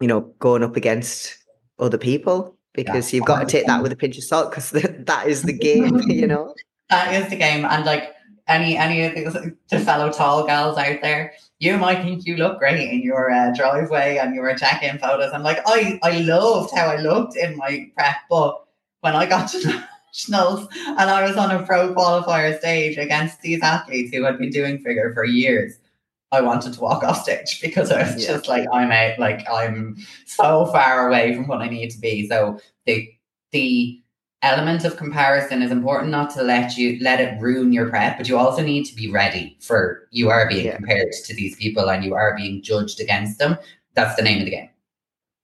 you 0.00 0.08
know, 0.08 0.22
going 0.38 0.62
up 0.62 0.76
against 0.76 1.38
other 1.78 1.98
people, 1.98 2.56
because 2.74 3.12
yeah. 3.12 3.18
you've 3.18 3.26
got 3.26 3.40
to 3.40 3.46
take 3.46 3.66
that 3.66 3.82
with 3.82 3.92
a 3.92 3.96
pinch 3.96 4.18
of 4.18 4.24
salt 4.24 4.50
because 4.50 4.70
that 4.70 5.26
is 5.26 5.42
the 5.42 5.52
game, 5.52 6.00
you 6.08 6.26
know. 6.26 6.54
That 6.88 7.14
is 7.14 7.30
the 7.30 7.36
game, 7.36 7.64
and 7.64 7.84
like 7.84 8.14
any 8.48 8.76
any 8.76 9.04
of 9.04 9.14
the, 9.14 9.56
the 9.70 9.78
fellow 9.78 10.10
tall 10.10 10.46
gals 10.46 10.76
out 10.76 11.00
there, 11.02 11.34
you 11.60 11.76
might 11.76 12.02
think 12.02 12.24
you 12.24 12.36
look 12.36 12.58
great 12.58 12.90
in 12.90 13.02
your 13.02 13.30
uh, 13.30 13.52
driveway 13.54 14.16
and 14.16 14.34
your 14.34 14.52
check-in 14.56 14.98
photos. 14.98 15.32
I'm 15.32 15.42
like, 15.42 15.60
I, 15.66 16.00
I 16.02 16.20
loved 16.20 16.74
how 16.74 16.86
I 16.86 16.96
looked 16.96 17.36
in 17.36 17.56
my 17.56 17.90
prep, 17.94 18.16
but 18.30 18.64
when 19.02 19.14
I 19.14 19.26
got 19.26 19.48
to 19.50 19.86
nationals 20.06 20.66
and 20.86 21.10
I 21.10 21.22
was 21.28 21.36
on 21.36 21.50
a 21.50 21.62
pro 21.64 21.94
qualifier 21.94 22.58
stage 22.58 22.96
against 22.96 23.42
these 23.42 23.62
athletes 23.62 24.12
who 24.12 24.24
had 24.24 24.38
been 24.38 24.50
doing 24.50 24.78
figure 24.78 25.12
for 25.12 25.24
years, 25.24 25.78
I 26.32 26.40
wanted 26.40 26.72
to 26.72 26.80
walk 26.80 27.04
off 27.04 27.22
stage 27.22 27.60
because 27.60 27.92
I 27.92 28.02
was 28.04 28.22
yeah. 28.22 28.32
just 28.32 28.48
like, 28.48 28.66
I'm 28.72 28.90
out, 28.90 29.18
like 29.18 29.46
I'm 29.50 29.98
so 30.24 30.64
far 30.66 31.08
away 31.08 31.34
from 31.34 31.46
what 31.46 31.60
I 31.60 31.68
need 31.68 31.90
to 31.90 31.98
be. 31.98 32.26
So 32.26 32.58
the 32.86 33.06
the 33.52 34.00
element 34.42 34.84
of 34.84 34.96
comparison 34.96 35.62
is 35.62 35.70
important 35.70 36.10
not 36.10 36.30
to 36.30 36.42
let 36.42 36.76
you 36.76 36.98
let 37.02 37.20
it 37.20 37.40
ruin 37.40 37.72
your 37.72 37.88
prep, 37.88 38.16
but 38.16 38.28
you 38.28 38.38
also 38.38 38.62
need 38.62 38.84
to 38.84 38.94
be 38.94 39.10
ready 39.10 39.56
for 39.60 40.08
you 40.10 40.30
are 40.30 40.48
being 40.48 40.66
yeah. 40.66 40.76
compared 40.76 41.12
to 41.24 41.34
these 41.34 41.56
people 41.56 41.90
and 41.90 42.04
you 42.04 42.14
are 42.14 42.36
being 42.36 42.62
judged 42.62 43.00
against 43.00 43.38
them. 43.38 43.56
That's 43.94 44.16
the 44.16 44.22
name 44.22 44.38
of 44.38 44.44
the 44.46 44.50
game. 44.52 44.70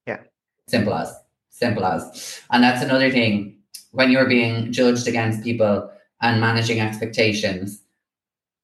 Yeah. 0.07 0.21
Simple 0.69 0.95
as. 0.95 1.15
Simple 1.51 1.85
as. 1.85 2.41
And 2.51 2.63
that's 2.63 2.83
another 2.83 3.11
thing 3.11 3.59
when 3.93 4.11
you're 4.11 4.29
being 4.29 4.73
judged 4.73 5.07
against 5.09 5.43
people 5.43 5.91
and 6.23 6.41
managing 6.41 6.81
expectations 6.81 7.83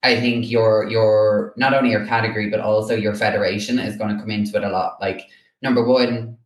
I 0.03 0.21
think 0.21 0.51
your 0.51 0.89
your 0.91 1.55
not 1.57 1.75
only 1.75 1.91
your 1.91 2.07
category 2.07 2.51
but 2.51 2.61
also 2.61 2.95
your 2.95 3.15
federation 3.15 3.79
is 3.79 3.97
going 3.97 4.15
to 4.15 4.21
come 4.21 4.31
into 4.31 4.57
it 4.57 4.65
a 4.65 4.69
lot. 4.69 5.01
Like 5.01 5.29
number 5.62 5.85
one, 5.85 6.37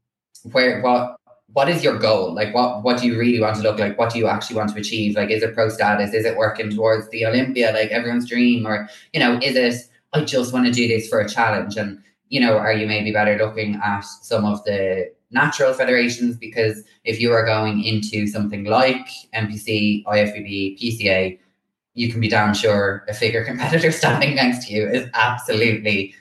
where 0.53 0.83
what 0.83 1.16
what 1.53 1.69
is 1.69 1.83
your 1.83 1.99
goal? 1.99 2.35
Like 2.35 2.55
what 2.55 2.83
what 2.83 3.01
do 3.01 3.07
you 3.07 3.19
really 3.19 3.41
want 3.41 3.57
to 3.57 3.63
look 3.63 3.79
like? 3.79 3.99
What 3.99 4.13
do 4.13 4.19
you 4.19 4.27
actually 4.27 4.57
want 4.57 4.75
to 4.75 4.81
achieve? 4.81 5.17
Like 5.17 5.31
is 5.31 5.43
it 5.43 5.55
pro 5.55 5.69
status? 5.69 6.13
Is 6.13 6.25
it 6.25 6.37
working 6.37 6.71
towards 6.71 7.09
the 7.11 7.27
Olympia, 7.27 7.73
like 7.73 7.91
everyone's 7.91 8.29
dream? 8.29 8.67
Or, 8.67 8.89
you 9.13 9.21
know, 9.21 9.39
is 9.43 9.57
it 9.57 9.89
I 10.13 10.25
just 10.25 10.53
want 10.53 10.67
to 10.67 10.73
do 10.73 10.89
this 10.89 11.09
for 11.09 11.21
a 11.21 11.29
challenge? 11.29 11.77
And, 11.77 12.03
you 12.29 12.41
know, 12.41 12.57
are 12.57 12.73
you 12.73 12.87
maybe 12.87 13.13
better 13.13 13.37
looking 13.37 13.81
at 13.85 14.01
some 14.01 14.45
of 14.45 14.65
the 14.65 15.11
natural 15.31 15.73
federations? 15.73 16.37
Because 16.37 16.83
if 17.05 17.21
you 17.21 17.33
are 17.33 17.45
going 17.45 17.85
into 17.85 18.27
something 18.27 18.65
like 18.65 19.07
NPC, 19.35 20.05
IFBB, 20.05 20.81
PCA, 20.81 21.39
you 21.95 22.11
can 22.11 22.21
be 22.21 22.29
damn 22.29 22.55
sure 22.55 23.05
a 23.09 23.15
figure 23.15 23.45
competitor 23.45 23.91
standing 24.03 24.35
next 24.35 24.67
to 24.67 24.73
you 24.73 24.89
is 24.89 25.09
absolutely 25.15 26.15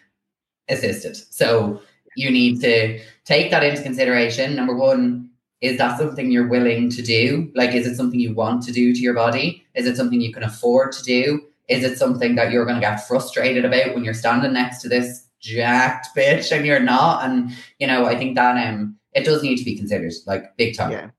assisted. 0.69 1.15
So 1.15 1.81
you 2.15 2.31
need 2.31 2.61
to 2.61 2.99
take 3.25 3.51
that 3.51 3.63
into 3.63 3.83
consideration. 3.83 4.55
Number 4.55 4.75
one, 4.75 5.29
is 5.61 5.77
that 5.77 5.97
something 5.97 6.31
you're 6.31 6.47
willing 6.47 6.89
to 6.91 7.01
do? 7.01 7.51
Like, 7.55 7.73
is 7.73 7.87
it 7.87 7.95
something 7.95 8.19
you 8.19 8.33
want 8.33 8.63
to 8.63 8.71
do 8.71 8.93
to 8.93 8.99
your 8.99 9.13
body? 9.13 9.65
Is 9.73 9.87
it 9.87 9.95
something 9.95 10.21
you 10.21 10.33
can 10.33 10.43
afford 10.43 10.91
to 10.93 11.03
do? 11.03 11.41
Is 11.67 11.83
it 11.83 11.97
something 11.97 12.35
that 12.35 12.51
you're 12.51 12.65
going 12.65 12.75
to 12.75 12.81
get 12.81 13.07
frustrated 13.07 13.65
about 13.65 13.95
when 13.95 14.03
you're 14.03 14.13
standing 14.13 14.53
next 14.53 14.81
to 14.81 14.89
this 14.89 15.27
jacked 15.39 16.09
bitch 16.15 16.55
and 16.55 16.65
you're 16.65 16.79
not? 16.79 17.25
And, 17.25 17.51
you 17.79 17.87
know, 17.87 18.05
I 18.05 18.15
think 18.15 18.35
that 18.35 18.67
um 18.67 18.97
it 19.13 19.23
does 19.23 19.41
need 19.41 19.57
to 19.57 19.65
be 19.65 19.75
considered, 19.75 20.13
like 20.27 20.55
big 20.57 20.75
time. 20.75 20.91
Yeah. 20.91 21.09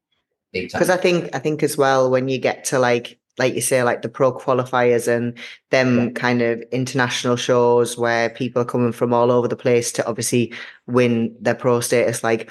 Big 0.52 0.70
time. 0.70 0.78
Because 0.78 0.90
I 0.90 0.98
think 0.98 1.34
I 1.34 1.38
think 1.38 1.62
as 1.62 1.76
well 1.76 2.10
when 2.10 2.28
you 2.28 2.38
get 2.38 2.64
to 2.66 2.78
like 2.78 3.18
like 3.38 3.54
you 3.54 3.60
say, 3.60 3.82
like 3.82 4.02
the 4.02 4.08
pro 4.08 4.32
qualifiers 4.32 5.08
and 5.08 5.36
them 5.70 5.98
yeah. 5.98 6.10
kind 6.10 6.42
of 6.42 6.62
international 6.72 7.36
shows 7.36 7.98
where 7.98 8.30
people 8.30 8.62
are 8.62 8.66
coming 8.66 8.92
from 8.92 9.12
all 9.12 9.30
over 9.30 9.48
the 9.48 9.56
place 9.56 9.92
to 9.92 10.06
obviously 10.06 10.52
win 10.86 11.34
their 11.40 11.54
pro 11.54 11.80
status. 11.80 12.24
Like 12.24 12.50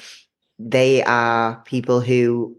they 0.59 1.03
are 1.03 1.61
people 1.65 2.01
who 2.01 2.55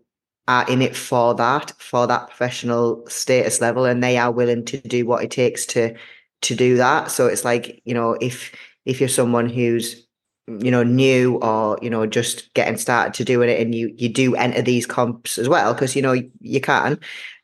are 0.48 0.68
in 0.68 0.82
it 0.82 0.96
for 0.96 1.34
that, 1.34 1.72
for 1.78 2.06
that 2.06 2.28
professional 2.28 3.04
status 3.08 3.60
level, 3.60 3.84
and 3.84 4.02
they 4.02 4.16
are 4.16 4.30
willing 4.30 4.64
to 4.66 4.78
do 4.80 5.06
what 5.06 5.24
it 5.24 5.30
takes 5.30 5.66
to 5.66 5.94
to 6.42 6.54
do 6.54 6.76
that. 6.76 7.10
So 7.10 7.26
it's 7.26 7.44
like, 7.44 7.80
you 7.84 7.94
know, 7.94 8.16
if 8.20 8.54
if 8.84 9.00
you're 9.00 9.08
someone 9.08 9.48
who's 9.48 10.05
you 10.48 10.70
know 10.70 10.84
new 10.84 11.36
or 11.38 11.76
you 11.82 11.90
know 11.90 12.06
just 12.06 12.52
getting 12.54 12.76
started 12.76 13.12
to 13.12 13.24
doing 13.24 13.48
it 13.48 13.60
and 13.60 13.74
you 13.74 13.92
you 13.96 14.08
do 14.08 14.36
enter 14.36 14.62
these 14.62 14.86
comps 14.86 15.38
as 15.38 15.48
well 15.48 15.74
because 15.74 15.96
you 15.96 16.02
know 16.02 16.14
you 16.40 16.60
can 16.60 16.98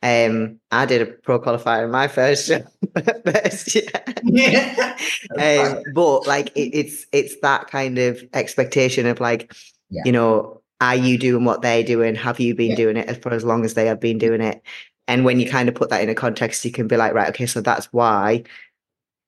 um 0.04 0.58
i 0.70 0.86
did 0.86 1.02
a 1.02 1.06
pro 1.06 1.40
qualifier 1.40 1.84
in 1.84 1.90
my 1.90 2.06
first 2.06 2.46
first 3.26 3.76
yeah. 4.22 4.96
um, 5.38 5.82
but 5.94 6.26
like 6.28 6.56
it, 6.56 6.70
it's 6.72 7.06
it's 7.10 7.36
that 7.40 7.68
kind 7.68 7.98
of 7.98 8.22
expectation 8.34 9.06
of 9.06 9.18
like 9.18 9.52
yeah. 9.90 10.02
you 10.04 10.12
know 10.12 10.60
are 10.80 10.96
you 10.96 11.18
doing 11.18 11.44
what 11.44 11.60
they're 11.60 11.84
doing 11.84 12.14
have 12.14 12.38
you 12.38 12.54
been 12.54 12.70
yeah. 12.70 12.76
doing 12.76 12.96
it 12.96 13.20
for 13.20 13.32
as 13.32 13.44
long 13.44 13.64
as 13.64 13.74
they 13.74 13.86
have 13.86 13.98
been 13.98 14.18
doing 14.18 14.40
it 14.40 14.62
and 15.08 15.24
when 15.24 15.40
you 15.40 15.50
kind 15.50 15.68
of 15.68 15.74
put 15.74 15.90
that 15.90 16.02
in 16.02 16.08
a 16.08 16.14
context 16.14 16.64
you 16.64 16.70
can 16.70 16.86
be 16.86 16.96
like 16.96 17.14
right 17.14 17.30
okay 17.30 17.46
so 17.46 17.60
that's 17.60 17.86
why 17.92 18.44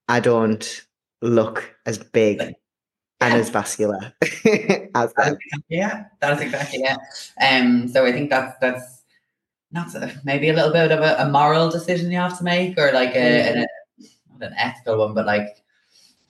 i 0.07 0.21
don't 0.21 0.87
look 1.23 1.75
as 1.87 1.99
big 1.99 2.55
and 3.25 3.41
as 3.41 3.51
vascular 3.51 4.13
as 4.23 5.13
that. 5.15 5.39
Yeah, 5.69 6.05
that's 6.21 6.41
exactly 6.41 6.81
it. 6.81 6.99
Um, 7.41 7.89
so 7.89 8.05
I 8.05 8.13
think 8.13 8.31
that's 8.31 8.57
that's 8.59 9.03
not 9.73 9.95
a, 9.95 10.21
maybe 10.25 10.49
a 10.49 10.55
little 10.55 10.73
bit 10.73 10.93
of 10.93 11.01
a, 11.01 11.17
a, 11.19 11.29
moral 11.29 11.69
decision 11.69 12.11
you 12.11 12.19
have 12.19 12.39
to 12.39 12.45
make, 12.45 12.79
or 12.79 12.93
like 12.93 13.15
a, 13.15 13.19
mm. 13.19 13.53
an, 13.53 13.67
an 14.41 14.55
ethical 14.57 14.99
one, 14.99 15.15
but 15.15 15.27
like 15.27 15.65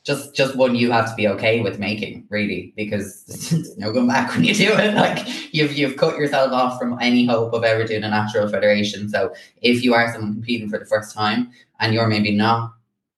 just 0.04 0.34
just 0.34 0.54
one 0.54 0.74
you 0.74 0.90
have 0.90 1.08
to 1.08 1.14
be 1.14 1.26
okay 1.28 1.60
with 1.60 1.78
making, 1.78 2.26
really, 2.28 2.72
because 2.76 3.24
there's 3.50 3.76
no 3.78 3.92
going 3.92 4.08
back 4.08 4.34
when 4.34 4.44
you 4.44 4.54
do 4.54 4.72
it. 4.72 4.94
Like 4.94 5.26
you've 5.54 5.72
you've 5.76 5.96
cut 5.96 6.16
yourself 6.16 6.52
off 6.52 6.78
from 6.78 6.98
any 7.00 7.26
hope 7.26 7.52
of 7.54 7.64
ever 7.64 7.84
doing 7.84 8.04
a 8.04 8.10
natural 8.10 8.48
federation. 8.48 9.08
So 9.08 9.34
if 9.62 9.82
you 9.82 9.94
are 9.94 10.12
someone 10.12 10.34
competing 10.34 10.68
for 10.68 10.78
the 10.78 10.86
first 10.86 11.14
time 11.14 11.50
and 11.80 11.94
you're 11.94 12.06
maybe 12.06 12.36
not 12.36 12.73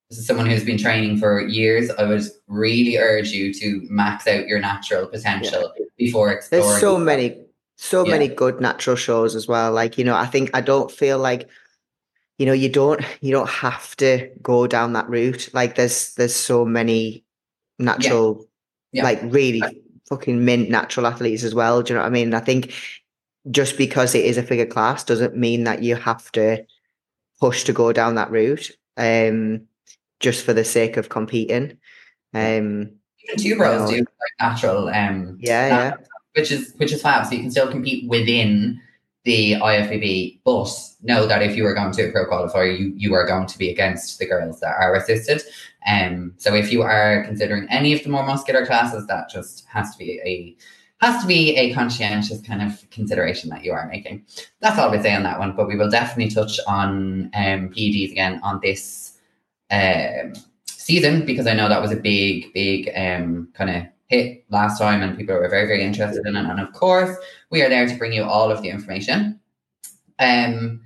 is 0.09 0.25
someone 0.25 0.45
who's 0.45 0.63
been 0.63 0.77
training 0.77 1.17
for 1.17 1.41
years, 1.41 1.89
I 1.91 2.05
would 2.05 2.23
really 2.47 2.97
urge 2.97 3.29
you 3.31 3.53
to 3.53 3.81
max 3.89 4.25
out 4.27 4.47
your 4.47 4.59
natural 4.59 5.07
potential 5.07 5.73
yeah. 5.77 5.85
before 5.97 6.31
exploring. 6.31 6.65
There's 6.65 6.79
so 6.79 6.97
many, 6.97 7.37
so 7.75 8.05
yeah. 8.05 8.11
many 8.11 8.27
good 8.29 8.61
natural 8.61 8.95
shows 8.95 9.35
as 9.35 9.47
well. 9.47 9.73
Like, 9.73 9.97
you 9.97 10.05
know, 10.05 10.15
I 10.15 10.25
think 10.25 10.49
I 10.53 10.61
don't 10.61 10.89
feel 10.89 11.19
like, 11.19 11.49
you 12.37 12.45
know, 12.45 12.53
you 12.53 12.69
don't 12.69 13.01
you 13.19 13.31
don't 13.31 13.49
have 13.49 13.97
to 13.97 14.29
go 14.41 14.67
down 14.67 14.93
that 14.93 15.09
route. 15.09 15.49
Like 15.53 15.75
there's 15.75 16.13
there's 16.15 16.35
so 16.35 16.63
many 16.63 17.25
natural, 17.79 18.47
yeah. 18.91 19.03
like 19.03 19.19
really 19.23 19.61
fucking 20.07 20.45
mint 20.45 20.69
natural 20.69 21.07
athletes 21.07 21.43
as 21.43 21.53
well. 21.53 21.81
Do 21.81 21.91
you 21.91 21.95
know 21.97 22.03
what 22.03 22.07
I 22.07 22.11
mean? 22.11 22.33
I 22.33 22.39
think 22.39 22.73
just 23.51 23.77
because 23.77 24.15
it 24.15 24.23
is 24.23 24.37
a 24.37 24.43
figure 24.43 24.65
class 24.65 25.03
doesn't 25.03 25.35
mean 25.35 25.63
that 25.65 25.83
you 25.83 25.95
have 25.95 26.31
to 26.33 26.63
push 27.39 27.63
to 27.65 27.73
go 27.73 27.91
down 27.91 28.15
that 28.15 28.31
route. 28.31 28.71
Um 28.95 29.67
just 30.19 30.45
for 30.45 30.53
the 30.53 30.63
sake 30.63 30.97
of 30.97 31.09
competing. 31.09 31.77
Um, 32.33 32.91
Even 33.23 33.37
two 33.37 33.55
bros 33.57 33.91
you 33.91 33.97
know, 33.97 34.03
do 34.03 34.11
like 34.19 34.51
natural. 34.51 34.89
Um, 34.89 35.37
yeah, 35.39 35.67
yeah. 35.67 35.95
Which 36.35 36.51
is 36.51 36.73
which 36.77 36.91
is 36.91 37.01
fab. 37.01 37.25
So 37.25 37.33
you 37.33 37.41
can 37.41 37.51
still 37.51 37.71
compete 37.71 38.07
within 38.07 38.81
the 39.23 39.53
IFBB, 39.53 40.39
but 40.45 40.69
know 41.03 41.27
that 41.27 41.41
if 41.41 41.55
you 41.55 41.65
are 41.65 41.73
going 41.73 41.91
to 41.91 42.07
a 42.07 42.11
pro 42.11 42.25
qualifier, 42.25 42.77
you 42.77 42.93
you 42.95 43.13
are 43.13 43.25
going 43.25 43.47
to 43.47 43.57
be 43.57 43.69
against 43.69 44.19
the 44.19 44.25
girls 44.25 44.59
that 44.59 44.75
are 44.79 44.95
assisted. 44.95 45.41
Um, 45.87 46.33
so 46.37 46.53
if 46.53 46.71
you 46.71 46.81
are 46.81 47.23
considering 47.25 47.67
any 47.69 47.93
of 47.93 48.03
the 48.03 48.09
more 48.09 48.25
muscular 48.25 48.65
classes, 48.65 49.07
that 49.07 49.29
just 49.29 49.65
has 49.67 49.91
to 49.93 49.97
be 49.97 50.21
a 50.23 50.55
has 51.05 51.21
to 51.21 51.27
be 51.27 51.55
a 51.55 51.73
conscientious 51.73 52.41
kind 52.41 52.61
of 52.61 52.89
consideration 52.89 53.49
that 53.49 53.63
you 53.63 53.71
are 53.71 53.87
making. 53.87 54.25
That's 54.61 54.79
all 54.79 54.91
we 54.91 55.01
say 55.01 55.13
on 55.13 55.23
that 55.23 55.39
one, 55.39 55.55
but 55.55 55.67
we 55.67 55.75
will 55.75 55.89
definitely 55.89 56.33
touch 56.33 56.59
on 56.67 57.29
um, 57.35 57.69
PEDs 57.69 58.11
again 58.11 58.39
on 58.43 58.59
this 58.63 59.06
um, 59.71 60.33
season 60.65 61.25
because 61.25 61.47
I 61.47 61.53
know 61.53 61.69
that 61.69 61.81
was 61.81 61.91
a 61.91 61.97
big, 61.97 62.53
big 62.53 62.89
um, 62.95 63.49
kind 63.53 63.69
of 63.69 63.83
hit 64.07 64.45
last 64.49 64.79
time 64.79 65.01
and 65.01 65.17
people 65.17 65.35
were 65.35 65.49
very, 65.49 65.67
very 65.67 65.83
interested 65.83 66.25
in 66.25 66.35
it. 66.35 66.45
And 66.45 66.59
of 66.59 66.71
course, 66.73 67.15
we 67.49 67.61
are 67.61 67.69
there 67.69 67.87
to 67.87 67.95
bring 67.95 68.13
you 68.13 68.23
all 68.23 68.51
of 68.51 68.61
the 68.61 68.69
information. 68.69 69.39
Um, 70.19 70.81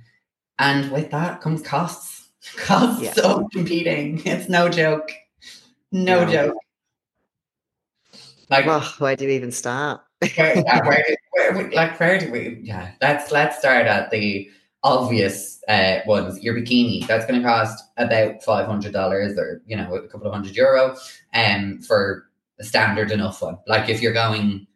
and 0.58 0.90
with 0.90 1.10
that 1.10 1.40
comes 1.40 1.62
costs. 1.62 2.20
Costs 2.56 3.00
yeah. 3.00 3.22
of 3.22 3.44
competing. 3.52 4.20
It's 4.26 4.48
no 4.48 4.68
joke. 4.68 5.12
No, 5.92 6.24
no. 6.24 6.32
joke. 6.32 6.56
Like, 8.50 8.66
oh, 8.66 8.94
where 8.98 9.14
do 9.14 9.28
we 9.28 9.36
even 9.36 9.52
start? 9.52 10.00
where, 10.36 10.58
yeah, 10.58 10.80
where, 10.86 11.04
where, 11.30 11.70
like, 11.70 11.98
where 12.00 12.18
do 12.18 12.30
we? 12.32 12.58
Yeah, 12.62 12.90
let's 13.00 13.30
let's 13.30 13.58
start 13.58 13.86
at 13.86 14.10
the 14.10 14.50
obvious 14.82 15.60
uh, 15.68 16.00
ones. 16.06 16.42
Your 16.42 16.54
bikini 16.54 17.06
that's 17.06 17.26
going 17.26 17.40
to 17.40 17.46
cost 17.46 17.84
about 17.96 18.42
five 18.42 18.66
hundred 18.66 18.92
dollars, 18.92 19.38
or 19.38 19.62
you 19.66 19.76
know, 19.76 19.94
a 19.94 20.08
couple 20.08 20.26
of 20.26 20.32
hundred 20.32 20.56
euro, 20.56 20.96
um, 21.34 21.80
for 21.80 22.28
a 22.58 22.64
standard 22.64 23.10
enough 23.10 23.42
one. 23.42 23.58
Like 23.66 23.88
if 23.88 24.00
you're 24.00 24.12
going 24.12 24.66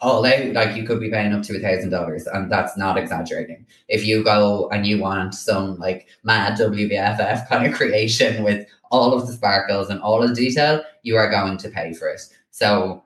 all 0.00 0.26
out, 0.26 0.52
like 0.52 0.76
you 0.76 0.84
could 0.84 1.00
be 1.00 1.10
paying 1.10 1.32
up 1.32 1.42
to 1.44 1.56
a 1.56 1.60
thousand 1.60 1.90
dollars, 1.90 2.26
and 2.26 2.50
that's 2.50 2.76
not 2.76 2.98
exaggerating. 2.98 3.66
If 3.88 4.04
you 4.06 4.24
go 4.24 4.68
and 4.70 4.86
you 4.86 5.00
want 5.00 5.34
some 5.34 5.78
like 5.78 6.08
mad 6.24 6.58
WBFF 6.58 7.48
kind 7.48 7.66
of 7.66 7.74
creation 7.74 8.42
with 8.42 8.66
all 8.90 9.14
of 9.14 9.26
the 9.26 9.32
sparkles 9.32 9.90
and 9.90 10.00
all 10.00 10.22
of 10.22 10.28
the 10.28 10.34
detail, 10.34 10.82
you 11.02 11.16
are 11.16 11.30
going 11.30 11.56
to 11.58 11.68
pay 11.68 11.92
for 11.94 12.08
it. 12.08 12.20
So 12.50 13.03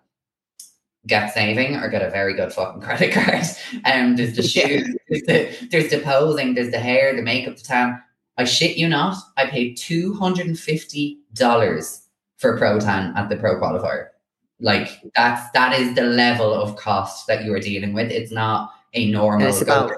get 1.07 1.33
saving 1.33 1.77
or 1.77 1.89
get 1.89 2.03
a 2.03 2.11
very 2.11 2.35
good 2.35 2.53
fucking 2.53 2.81
credit 2.83 3.13
card. 3.13 3.45
Um, 3.85 4.17
there's 4.17 4.37
the 4.37 4.43
shoes, 4.55 4.95
there's 5.09 5.23
the, 5.23 5.69
there's 5.71 5.91
the 5.91 6.01
posing, 6.01 6.55
there's 6.55 6.71
the 6.71 6.79
hair, 6.79 7.15
the 7.15 7.23
makeup, 7.23 7.57
the 7.57 7.63
tan. 7.63 8.03
I 8.37 8.45
shit 8.45 8.77
you 8.77 8.89
not, 8.89 9.17
I 9.37 9.47
paid 9.47 9.77
two 9.77 10.15
hundred 10.15 10.47
and 10.47 10.59
fifty 10.59 11.19
dollars 11.35 12.07
for 12.37 12.57
pro 12.57 12.79
tan 12.79 13.13
at 13.17 13.29
the 13.29 13.37
pro 13.37 13.61
qualifier. 13.61 14.09
Like 14.61 14.89
that's 15.15 15.51
that 15.53 15.79
is 15.79 15.95
the 15.95 16.03
level 16.03 16.55
of 16.55 16.77
cost 16.77 17.27
that 17.27 17.45
you 17.45 17.53
are 17.55 17.61
dealing 17.61 17.95
with. 17.95 18.11
It's 18.11 18.33
not 18.33 18.73
a 18.95 19.11
normal. 19.11 19.47
And 19.47 19.55
it's 19.55 19.63
about 19.63 19.93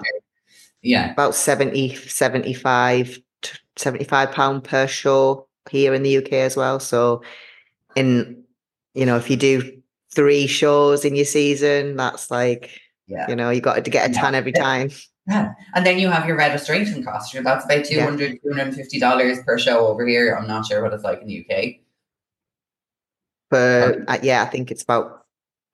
yeah 0.83 1.13
about 1.13 1.35
70 1.35 1.95
75 1.95 3.21
75 3.77 4.33
pound 4.33 4.65
per 4.65 4.87
show 4.87 5.47
here 5.71 5.93
in 5.95 6.03
the 6.03 6.19
UK 6.19 6.33
as 6.33 6.57
well. 6.57 6.81
So 6.81 7.23
in 7.97 8.43
you 8.95 9.07
know 9.07 9.17
if 9.17 9.31
you 9.31 9.37
do 9.37 9.80
three 10.15 10.47
shows 10.47 11.05
in 11.05 11.15
your 11.15 11.25
season, 11.25 11.97
that's 11.97 12.31
like 12.31 12.71
yeah 13.07 13.29
you 13.29 13.35
know 13.35 13.51
you 13.51 13.61
got 13.61 13.85
to 13.85 13.91
get 13.91 14.11
a 14.11 14.13
tan 14.13 14.35
every 14.35 14.53
time. 14.53 14.91
Yeah. 15.31 15.55
And 15.75 15.87
then 15.87 15.99
you 15.99 16.11
have 16.11 16.27
your 16.27 16.37
registration 16.37 17.05
cost. 17.05 17.33
That's 17.33 17.65
about 17.65 17.85
200 17.85 18.41
$250 18.43 19.45
per 19.45 19.59
show 19.59 19.87
over 19.87 20.07
here. 20.07 20.35
I'm 20.35 20.49
not 20.49 20.67
sure 20.67 20.83
what 20.83 20.93
it's 20.93 21.05
like 21.05 21.21
in 21.23 21.29
the 21.29 21.47
UK. 21.49 21.81
But 23.49 23.99
uh, 24.09 24.19
yeah, 24.23 24.43
I 24.43 24.47
think 24.47 24.71
it's 24.71 24.83
about 24.83 25.25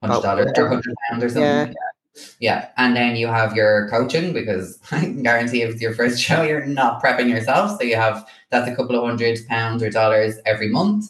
$100 0.03 0.57
or 0.57 0.63
100 0.69 0.95
pounds 1.09 1.23
or 1.23 1.29
something. 1.29 1.41
Yeah. 1.41 1.65
Yeah. 1.65 2.23
yeah. 2.39 2.69
And 2.77 2.95
then 2.95 3.15
you 3.15 3.27
have 3.27 3.55
your 3.55 3.89
coaching 3.89 4.31
because 4.31 4.79
I 4.91 4.99
can 5.01 5.23
guarantee 5.23 5.63
if 5.63 5.73
it's 5.73 5.81
your 5.81 5.93
first 5.95 6.19
show, 6.21 6.43
you're 6.43 6.65
not 6.65 7.01
prepping 7.01 7.29
yourself. 7.29 7.79
So 7.79 7.83
you 7.83 7.95
have 7.95 8.27
that's 8.51 8.69
a 8.69 8.75
couple 8.75 8.95
of 8.95 9.03
hundred 9.03 9.39
pounds 9.47 9.81
or 9.81 9.89
dollars 9.89 10.35
every 10.45 10.69
month. 10.69 11.09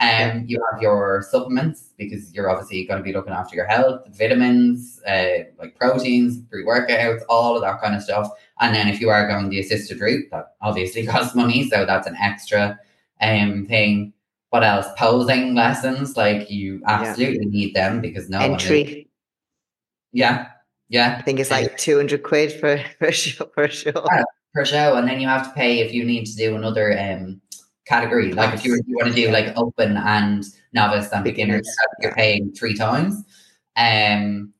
Um, 0.00 0.44
you 0.46 0.62
have 0.70 0.82
your 0.82 1.24
supplements 1.30 1.85
because 1.96 2.32
you're 2.34 2.50
obviously 2.50 2.84
going 2.84 2.98
to 2.98 3.04
be 3.04 3.12
looking 3.12 3.32
after 3.32 3.56
your 3.56 3.66
health, 3.66 4.02
vitamins, 4.16 5.00
uh, 5.08 5.44
like 5.58 5.76
proteins, 5.76 6.38
pre-workouts, 6.50 7.22
all 7.28 7.56
of 7.56 7.62
that 7.62 7.80
kind 7.80 7.94
of 7.94 8.02
stuff. 8.02 8.30
And 8.60 8.74
then 8.74 8.88
if 8.88 9.00
you 9.00 9.08
are 9.10 9.26
going 9.26 9.48
the 9.48 9.60
assisted 9.60 10.00
route, 10.00 10.26
that 10.30 10.54
obviously 10.60 11.06
costs 11.12 11.34
money, 11.34 11.68
so 11.68 11.84
that's 11.86 12.06
an 12.06 12.16
extra 12.16 12.78
um 13.20 13.66
thing. 13.66 14.12
What 14.50 14.62
else? 14.62 14.86
Posing 14.96 15.54
lessons, 15.54 16.16
like 16.16 16.50
you 16.50 16.80
absolutely 16.86 17.46
need 17.46 17.74
them 17.74 18.00
because 18.00 18.28
no 18.30 18.38
one 18.40 18.56
is- 18.56 18.62
entry. 18.62 19.08
yeah, 20.12 20.48
yeah, 20.88 21.16
I 21.18 21.22
think 21.22 21.40
it's 21.40 21.50
like 21.50 21.76
two 21.76 21.96
hundred 21.96 22.22
quid 22.22 22.52
for 22.52 22.78
for 22.98 23.12
show 23.12 23.46
for 23.54 23.68
show. 23.68 23.90
Yeah. 24.12 24.22
per 24.54 24.64
show, 24.64 24.96
and 24.96 25.08
then 25.08 25.20
you 25.20 25.28
have 25.28 25.48
to 25.48 25.52
pay 25.54 25.80
if 25.80 25.92
you 25.92 26.04
need 26.04 26.26
to 26.26 26.36
do 26.36 26.56
another 26.56 26.98
um 26.98 27.40
category. 27.86 28.32
Like 28.32 28.54
if 28.54 28.64
you, 28.64 28.80
you 28.86 28.96
want 28.96 29.08
to 29.08 29.14
do 29.14 29.30
like 29.30 29.56
open 29.56 29.96
and 29.96 30.44
novice 30.72 31.10
and 31.12 31.24
beginner, 31.24 31.58
Beginners, 31.58 31.76
you're 32.00 32.14
paying 32.14 32.52
three 32.52 32.74
times. 32.74 33.24
Um, 33.76 34.52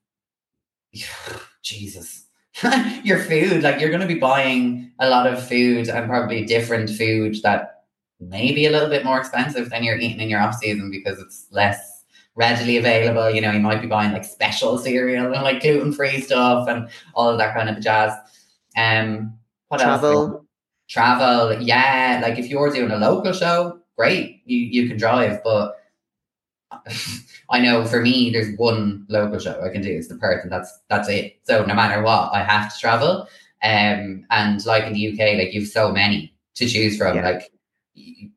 Jesus, 1.63 2.27
your 3.03 3.19
food, 3.19 3.63
like 3.63 3.81
you're 3.81 3.91
going 3.91 4.01
to 4.01 4.07
be 4.07 4.19
buying 4.19 4.93
a 5.01 5.09
lot 5.09 5.27
of 5.27 5.47
food 5.47 5.89
and 5.89 6.09
probably 6.09 6.45
different 6.45 6.89
food 6.91 7.37
that 7.43 7.85
may 8.21 8.53
be 8.53 8.67
a 8.67 8.71
little 8.71 8.89
bit 8.89 9.05
more 9.05 9.19
expensive 9.19 9.69
than 9.71 9.85
you're 9.85 9.99
eating 9.99 10.21
in 10.21 10.31
your 10.31 10.41
off 10.41 10.55
season 10.55 10.91
because 10.91 11.19
it's 11.19 11.47
less 11.51 12.05
readily 12.35 12.77
available. 12.77 13.31
You 13.31 13.41
know, 13.41 13.51
you 13.51 13.61
might 13.61 13.83
be 13.83 13.89
buying 13.89 14.13
like 14.13 14.25
special 14.25 14.79
cereal 14.79 15.33
and 15.33 15.43
like 15.43 15.61
gluten 15.61 15.93
free 15.93 16.21
stuff 16.21 16.69
and 16.69 16.89
all 17.15 17.29
of 17.29 17.39
that 17.39 17.55
kind 17.55 17.69
of 17.69 17.83
jazz. 17.83 18.13
Um, 18.77 19.35
what 19.69 19.81
else? 19.83 20.46
Travel. 20.89 21.61
yeah 21.61 22.21
like 22.23 22.39
if 22.39 22.47
you're 22.49 22.71
doing 22.73 22.91
a 22.93 22.97
local 22.97 23.33
show 23.33 23.81
great 23.97 24.43
you 24.45 24.59
you 24.59 24.89
can 24.89 24.97
drive 24.97 25.43
but 25.43 25.75
i 27.51 27.61
know 27.61 27.85
for 27.85 28.01
me 28.01 28.31
there's 28.31 28.57
one 28.59 29.05
local 29.09 29.39
show 29.39 29.61
i 29.63 29.69
can 29.69 29.83
do 29.83 29.91
it's 29.91 30.09
the 30.09 30.17
perth 30.17 30.43
and 30.43 30.53
that's 30.53 30.81
that's 30.89 31.09
it 31.09 31.39
so 31.45 31.65
no 31.65 31.75
matter 31.75 32.03
what 32.03 32.31
i 32.33 32.43
have 32.43 32.73
to 32.73 32.79
travel 32.79 33.23
um 33.63 34.25
and 34.31 34.65
like 34.67 34.85
in 34.85 34.93
the 34.93 35.09
uk 35.13 35.19
like 35.39 35.53
you've 35.55 35.69
so 35.69 35.91
many 35.93 36.33
to 36.55 36.67
choose 36.67 36.97
from 36.97 37.17
Yeah. 37.17 37.31
like 37.31 37.51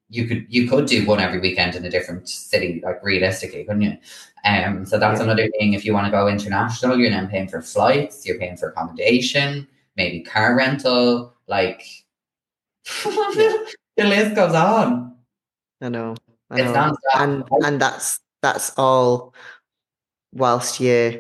you 0.10 0.26
could 0.28 0.46
you 0.50 0.68
could 0.68 0.86
do 0.88 1.06
one 1.06 1.20
every 1.20 1.40
weekend 1.40 1.76
in 1.76 1.86
a 1.86 1.90
different 1.90 2.28
city 2.30 2.82
like 2.84 3.04
realistically 3.04 3.64
couldn't 3.64 3.82
you 3.82 3.98
um 4.46 4.86
so 4.86 4.98
that's 4.98 5.20
Yeah. 5.20 5.26
another 5.26 5.50
thing 5.60 5.74
if 5.74 5.86
you 5.86 5.94
want 5.94 6.06
to 6.06 6.12
go 6.12 6.28
international 6.28 6.98
you're 6.98 7.10
then 7.12 7.28
paying 7.28 7.48
for 7.48 7.62
flights 7.62 8.26
you're 8.26 8.40
paying 8.40 8.58
for 8.58 8.70
accommodation 8.70 9.68
maybe 9.98 10.22
car 10.22 10.56
rental 10.56 11.34
like 11.48 11.84
the 13.04 14.04
list 14.04 14.36
goes 14.36 14.54
on. 14.56 15.16
I 15.82 15.90
know. 15.90 16.16
I 16.50 16.62
know. 16.62 16.74
nonstop. 16.74 16.96
And 17.16 17.44
and 17.66 17.82
that's 17.82 18.20
that's 18.42 18.72
all 18.78 19.34
whilst 20.34 20.80
you're 20.80 21.14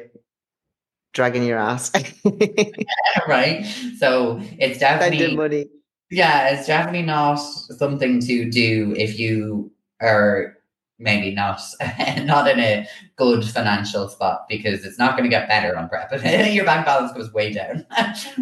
dragging 1.13 1.43
your 1.43 1.57
ass. 1.59 1.91
right? 3.27 3.65
So 3.97 4.39
it's 4.59 4.79
definitely 4.79 5.35
money. 5.35 5.67
yeah, 6.11 6.49
it's 6.49 6.67
definitely 6.67 7.03
not 7.03 7.35
something 7.35 8.19
to 8.21 8.49
do 8.49 8.93
if 8.97 9.19
you 9.19 9.71
are 10.01 10.55
maybe 11.01 11.33
not 11.33 11.61
not 12.23 12.49
in 12.49 12.59
a 12.59 12.87
good 13.15 13.43
financial 13.45 14.09
spot 14.09 14.45
because 14.49 14.83
it's 14.85 14.99
not 14.99 15.11
going 15.17 15.23
to 15.23 15.29
get 15.29 15.47
better 15.47 15.77
on 15.77 15.87
prep. 15.89 16.11
Your 16.53 16.65
bank 16.65 16.85
balance 16.85 17.11
goes 17.13 17.31
way 17.33 17.53
down, 17.53 17.85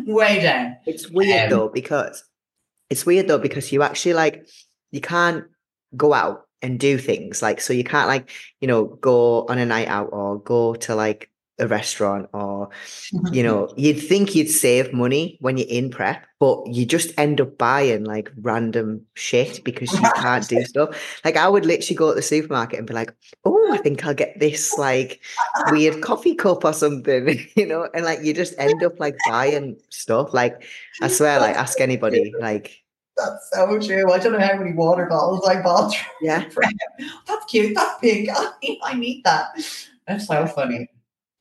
way 0.06 0.42
down. 0.42 0.78
It's 0.86 1.10
weird 1.10 1.52
Um, 1.54 1.60
though 1.60 1.70
because 1.70 2.24
it's 2.90 3.06
weird 3.06 3.28
though 3.28 3.40
because 3.40 3.72
you 3.72 3.84
actually 3.84 4.14
like 4.14 4.48
you 4.92 5.02
can't 5.02 5.46
go 5.96 6.14
out 6.14 6.44
and 6.62 6.80
do 6.80 6.98
things 6.98 7.42
like 7.42 7.62
so 7.62 7.74
you 7.74 7.84
can't 7.84 8.08
like 8.08 8.32
you 8.62 8.68
know 8.68 8.86
go 8.86 9.46
on 9.48 9.58
a 9.58 9.66
night 9.66 9.88
out 9.88 10.10
or 10.12 10.40
go 10.40 10.74
to 10.76 10.96
like 10.96 11.30
a 11.60 11.68
restaurant 11.68 12.30
or 12.34 12.70
mm-hmm. 13.14 13.34
you 13.34 13.42
know 13.42 13.72
you'd 13.76 14.00
think 14.00 14.36
you'd 14.36 14.50
save 14.50 14.94
money 14.94 15.38
when 15.42 15.58
you're 15.58 15.68
in 15.68 15.90
prep 15.90 16.26
but 16.40 16.66
you 16.68 16.86
just 16.86 17.12
end 17.18 17.42
up 17.42 17.58
buying 17.58 18.04
like 18.04 18.32
random 18.42 19.02
shit 19.16 19.64
because 19.64 19.92
you 19.92 20.10
can't 20.16 20.48
do 20.48 20.64
stuff 20.64 21.20
like 21.26 21.36
i 21.36 21.50
would 21.50 21.66
literally 21.66 21.96
go 21.96 22.10
to 22.10 22.16
the 22.16 22.22
supermarket 22.22 22.78
and 22.78 22.88
be 22.88 22.94
like 22.94 23.14
oh 23.46 23.72
i 23.74 23.78
think 23.78 24.06
i'll 24.06 24.14
get 24.14 24.40
this 24.40 24.78
like 24.78 25.20
weird 25.72 26.02
coffee 26.02 26.36
cup 26.36 26.64
or 26.64 26.74
something 26.74 27.40
you 27.56 27.66
know 27.66 27.90
and 27.94 28.06
like 28.06 28.24
you 28.24 28.34
just 28.34 28.54
end 28.60 28.84
up 28.84 29.00
like 29.00 29.16
buying 29.28 29.76
stuff 29.90 30.34
like 30.34 30.64
i 31.02 31.08
swear 31.08 31.40
like 31.40 31.56
ask 31.56 31.82
anybody 31.82 32.34
like 32.40 32.84
That's 33.18 33.50
so 33.52 33.80
true. 33.80 34.12
I 34.12 34.20
don't 34.20 34.34
know 34.34 34.40
how 34.40 34.56
many 34.60 34.74
water 34.74 35.08
bottles 35.08 35.44
I 35.48 35.60
bought. 35.60 35.92
yeah 36.22 36.46
That's 37.26 37.46
cute. 37.50 37.74
That's 37.74 38.00
big. 38.00 38.30
I 38.30 38.52
need, 38.62 38.80
I 38.84 38.94
need 38.94 39.24
that. 39.24 39.58
That's 40.06 40.28
so 40.28 40.46
funny. 40.46 40.88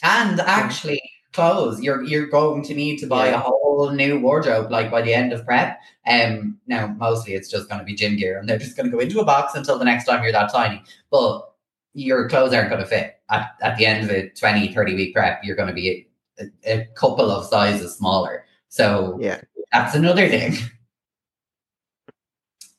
And 0.02 0.40
actually, 0.40 1.00
clothes. 1.32 1.80
You're 1.82 2.02
you're 2.02 2.26
going 2.28 2.62
to 2.64 2.74
need 2.74 2.98
to 2.98 3.06
buy 3.06 3.28
Yeah. 3.28 3.36
a 3.36 3.38
whole 3.38 3.90
new 3.90 4.18
wardrobe 4.20 4.70
like 4.70 4.90
by 4.90 5.02
the 5.02 5.12
end 5.14 5.32
of 5.32 5.44
prep. 5.44 5.78
Um, 6.06 6.58
now 6.66 6.86
mostly 6.88 7.34
it's 7.34 7.50
just 7.50 7.68
going 7.68 7.78
to 7.80 7.84
be 7.84 7.94
gym 7.94 8.16
gear, 8.16 8.38
and 8.38 8.48
they're 8.48 8.58
just 8.58 8.76
going 8.76 8.86
to 8.86 8.92
go 8.92 9.00
into 9.00 9.20
a 9.20 9.24
box 9.24 9.54
until 9.54 9.78
the 9.78 9.84
next 9.84 10.04
time 10.04 10.22
you're 10.22 10.32
that 10.32 10.52
tiny. 10.52 10.82
But 11.10 11.52
your 11.94 12.28
clothes 12.28 12.52
aren't 12.52 12.68
going 12.70 12.82
to 12.82 12.86
fit 12.88 13.16
at, 13.30 13.50
at 13.62 13.76
the 13.78 13.86
end 13.86 14.04
of 14.04 14.10
a 14.14 14.28
20, 14.30 14.72
30 14.74 14.94
week 14.94 15.14
prep. 15.14 15.40
You're 15.42 15.56
going 15.56 15.68
to 15.68 15.74
be 15.74 16.06
a, 16.38 16.50
a 16.66 16.84
couple 16.94 17.30
of 17.30 17.46
sizes 17.46 17.96
smaller. 17.96 18.44
So 18.68 19.16
yeah 19.20 19.40
that's 19.72 19.94
another 19.94 20.28
thing. 20.28 20.54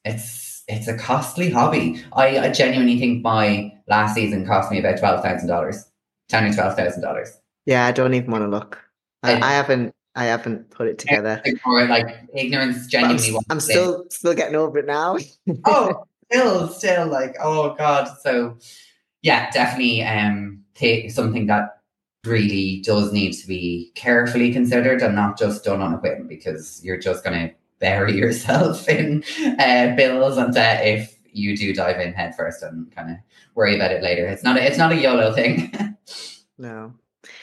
It's 0.05 0.63
it's 0.67 0.87
a 0.87 0.97
costly 0.97 1.49
hobby. 1.49 2.03
I, 2.13 2.39
I 2.39 2.51
genuinely 2.51 2.99
think 2.99 3.23
my 3.23 3.71
last 3.87 4.15
season 4.15 4.45
cost 4.45 4.71
me 4.71 4.79
about 4.79 4.97
twelve 4.99 5.23
thousand 5.23 5.47
dollars, 5.47 5.85
ten 6.29 6.45
or 6.45 6.53
twelve 6.53 6.75
thousand 6.75 7.01
dollars. 7.01 7.37
yeah 7.65 7.85
i 7.85 7.91
don't 7.91 8.13
even 8.13 8.31
want 8.31 8.43
to 8.43 8.47
look 8.49 8.79
I, 9.23 9.33
I 9.35 9.51
haven't 9.53 9.93
i 10.15 10.25
haven't 10.25 10.69
put 10.69 10.87
it 10.87 10.97
together 10.99 11.41
Or 11.65 11.85
like 11.87 12.07
ignorance 12.33 12.83
I'm, 12.83 12.89
genuinely. 12.89 13.37
I'm 13.49 13.57
it. 13.57 13.61
still 13.61 14.05
still 14.09 14.33
getting 14.33 14.55
over 14.55 14.79
it 14.79 14.85
now 14.85 15.17
oh, 15.65 16.05
still, 16.31 16.67
still 16.69 17.07
like 17.07 17.35
oh 17.41 17.73
god. 17.75 18.09
So 18.21 18.57
yeah, 19.21 19.49
definitely 19.51 20.03
um 20.03 20.63
ta- 20.75 21.09
something 21.09 21.47
that 21.47 21.81
really 22.25 22.81
does 22.85 23.11
need 23.13 23.33
to 23.33 23.47
be 23.47 23.91
carefully 23.95 24.51
considered 24.53 25.01
and 25.01 25.15
not 25.15 25.37
just 25.37 25.63
done 25.63 25.81
on 25.81 25.93
a 25.93 25.97
whim 25.97 26.27
because 26.27 26.81
you're 26.83 26.99
just 26.99 27.23
gonna 27.23 27.51
bury 27.79 28.15
yourself 28.17 28.87
in 28.89 29.23
uh, 29.59 29.95
bills 29.95 30.37
and 30.37 30.53
debt 30.53 30.85
if 30.85 31.16
you 31.37 31.55
do 31.55 31.73
dive 31.73 31.99
in 31.99 32.13
head 32.13 32.35
first 32.35 32.63
and 32.63 32.93
kind 32.95 33.11
of 33.11 33.17
worry 33.55 33.75
about 33.75 33.91
it 33.91 34.01
later. 34.01 34.27
It's 34.27 34.43
not 34.43 34.57
a, 34.57 34.65
it's 34.65 34.77
not 34.77 34.91
a 34.91 34.95
YOLO 34.95 35.33
thing. 35.33 35.71
no 36.57 36.93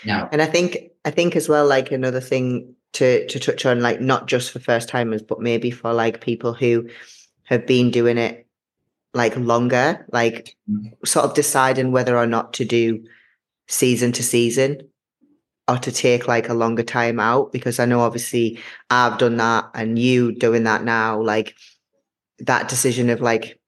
no. 0.04 0.28
And 0.32 0.40
I 0.42 0.46
think 0.46 0.90
I 1.04 1.10
think 1.10 1.36
as 1.36 1.48
well, 1.48 1.66
like 1.66 1.92
another 1.92 2.20
thing 2.20 2.74
to 2.94 3.26
to 3.26 3.38
touch 3.38 3.66
on, 3.66 3.80
like 3.80 4.00
not 4.00 4.26
just 4.26 4.50
for 4.50 4.58
first 4.58 4.88
timers, 4.88 5.22
but 5.22 5.40
maybe 5.40 5.70
for 5.70 5.92
like 5.92 6.20
people 6.20 6.54
who 6.54 6.88
have 7.44 7.66
been 7.66 7.90
doing 7.90 8.18
it 8.18 8.46
like 9.12 9.36
longer, 9.36 10.04
like 10.12 10.56
Mhm. 10.70 10.92
sort 11.06 11.24
of 11.26 11.34
deciding 11.34 11.92
whether 11.92 12.16
or 12.16 12.26
not 12.26 12.54
to 12.54 12.64
do 12.64 13.04
season 13.68 14.12
to 14.12 14.22
season 14.22 14.88
or 15.68 15.78
to 15.78 15.92
take 15.92 16.26
like 16.28 16.48
a 16.48 16.54
longer 16.54 16.82
time 16.82 17.20
out. 17.20 17.52
Because 17.52 17.78
I 17.78 17.84
know 17.84 18.00
obviously 18.00 18.58
I've 18.90 19.18
done 19.18 19.36
that 19.36 19.66
and 19.74 19.98
you 19.98 20.32
doing 20.32 20.64
that 20.64 20.84
now, 20.84 21.20
like 21.20 21.54
that 22.40 22.68
decision 22.68 23.10
of 23.10 23.20
like 23.20 23.58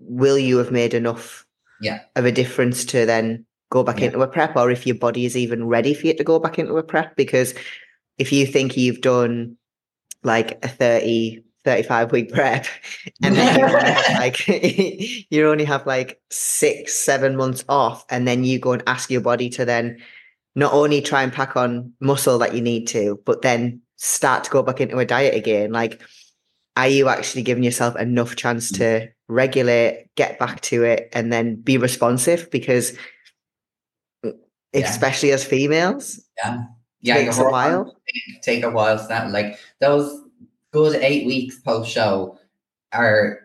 will 0.00 0.38
you 0.38 0.58
have 0.58 0.70
made 0.70 0.94
enough 0.94 1.46
Yeah. 1.80 2.00
of 2.16 2.24
a 2.24 2.32
difference 2.32 2.84
to 2.86 3.06
then 3.06 3.46
go 3.70 3.82
back 3.82 4.00
Yeah. 4.00 4.06
into 4.06 4.22
a 4.22 4.26
prep 4.26 4.56
or 4.56 4.70
if 4.70 4.86
your 4.86 4.96
body 4.96 5.24
is 5.24 5.36
even 5.36 5.66
ready 5.66 5.94
for 5.94 6.06
you 6.06 6.14
to 6.14 6.24
go 6.24 6.38
back 6.38 6.58
into 6.58 6.76
a 6.76 6.82
prep 6.82 7.16
because 7.16 7.54
if 8.18 8.32
you 8.32 8.46
think 8.46 8.76
you've 8.76 9.00
done 9.00 9.56
like 10.22 10.62
a 10.64 10.68
30 10.68 11.44
35 11.64 12.12
week 12.12 12.32
prep 12.32 12.66
and 13.22 13.36
then 13.36 13.58
you 13.58 13.66
like 14.18 14.48
you 15.30 15.48
only 15.48 15.64
have 15.64 15.86
like 15.86 16.20
six 16.30 16.94
seven 16.94 17.36
months 17.36 17.64
off 17.68 18.04
and 18.10 18.26
then 18.26 18.44
you 18.44 18.58
go 18.58 18.72
and 18.72 18.82
ask 18.86 19.10
your 19.10 19.20
body 19.20 19.48
to 19.50 19.64
then 19.64 19.98
not 20.54 20.72
only 20.72 21.00
try 21.00 21.22
and 21.22 21.32
pack 21.32 21.56
on 21.56 21.92
muscle 22.00 22.38
that 22.38 22.54
you 22.54 22.60
need 22.62 22.86
to 22.86 23.20
but 23.24 23.42
then 23.42 23.80
start 23.96 24.44
to 24.44 24.50
go 24.50 24.62
back 24.62 24.80
into 24.80 24.98
a 24.98 25.04
diet 25.04 25.34
again 25.34 25.72
like 25.72 26.00
are 26.76 26.88
you 26.88 27.08
actually 27.08 27.42
giving 27.42 27.64
yourself 27.64 27.96
enough 27.96 28.36
chance 28.36 28.72
mm. 28.72 28.78
to 28.78 29.08
regulate 29.28 30.08
get 30.16 30.38
back 30.38 30.60
to 30.62 30.84
it 30.84 31.08
and 31.12 31.32
then 31.32 31.56
be 31.56 31.76
responsive 31.78 32.50
because 32.50 32.92
Yeah. 34.24 34.32
especially 34.74 35.32
as 35.32 35.44
females 35.44 36.20
yeah, 36.44 36.64
yeah, 37.00 37.14
takes 37.14 37.38
a 37.38 37.44
while 37.44 37.94
take, 38.12 38.42
take 38.42 38.64
a 38.64 38.70
while. 38.70 38.98
So 38.98 39.08
that 39.08 39.30
like 39.30 39.58
those 39.80 40.22
good 40.72 40.96
eight 40.96 41.26
weeks 41.26 41.58
post 41.60 41.90
show 41.90 42.38
are 42.92 43.40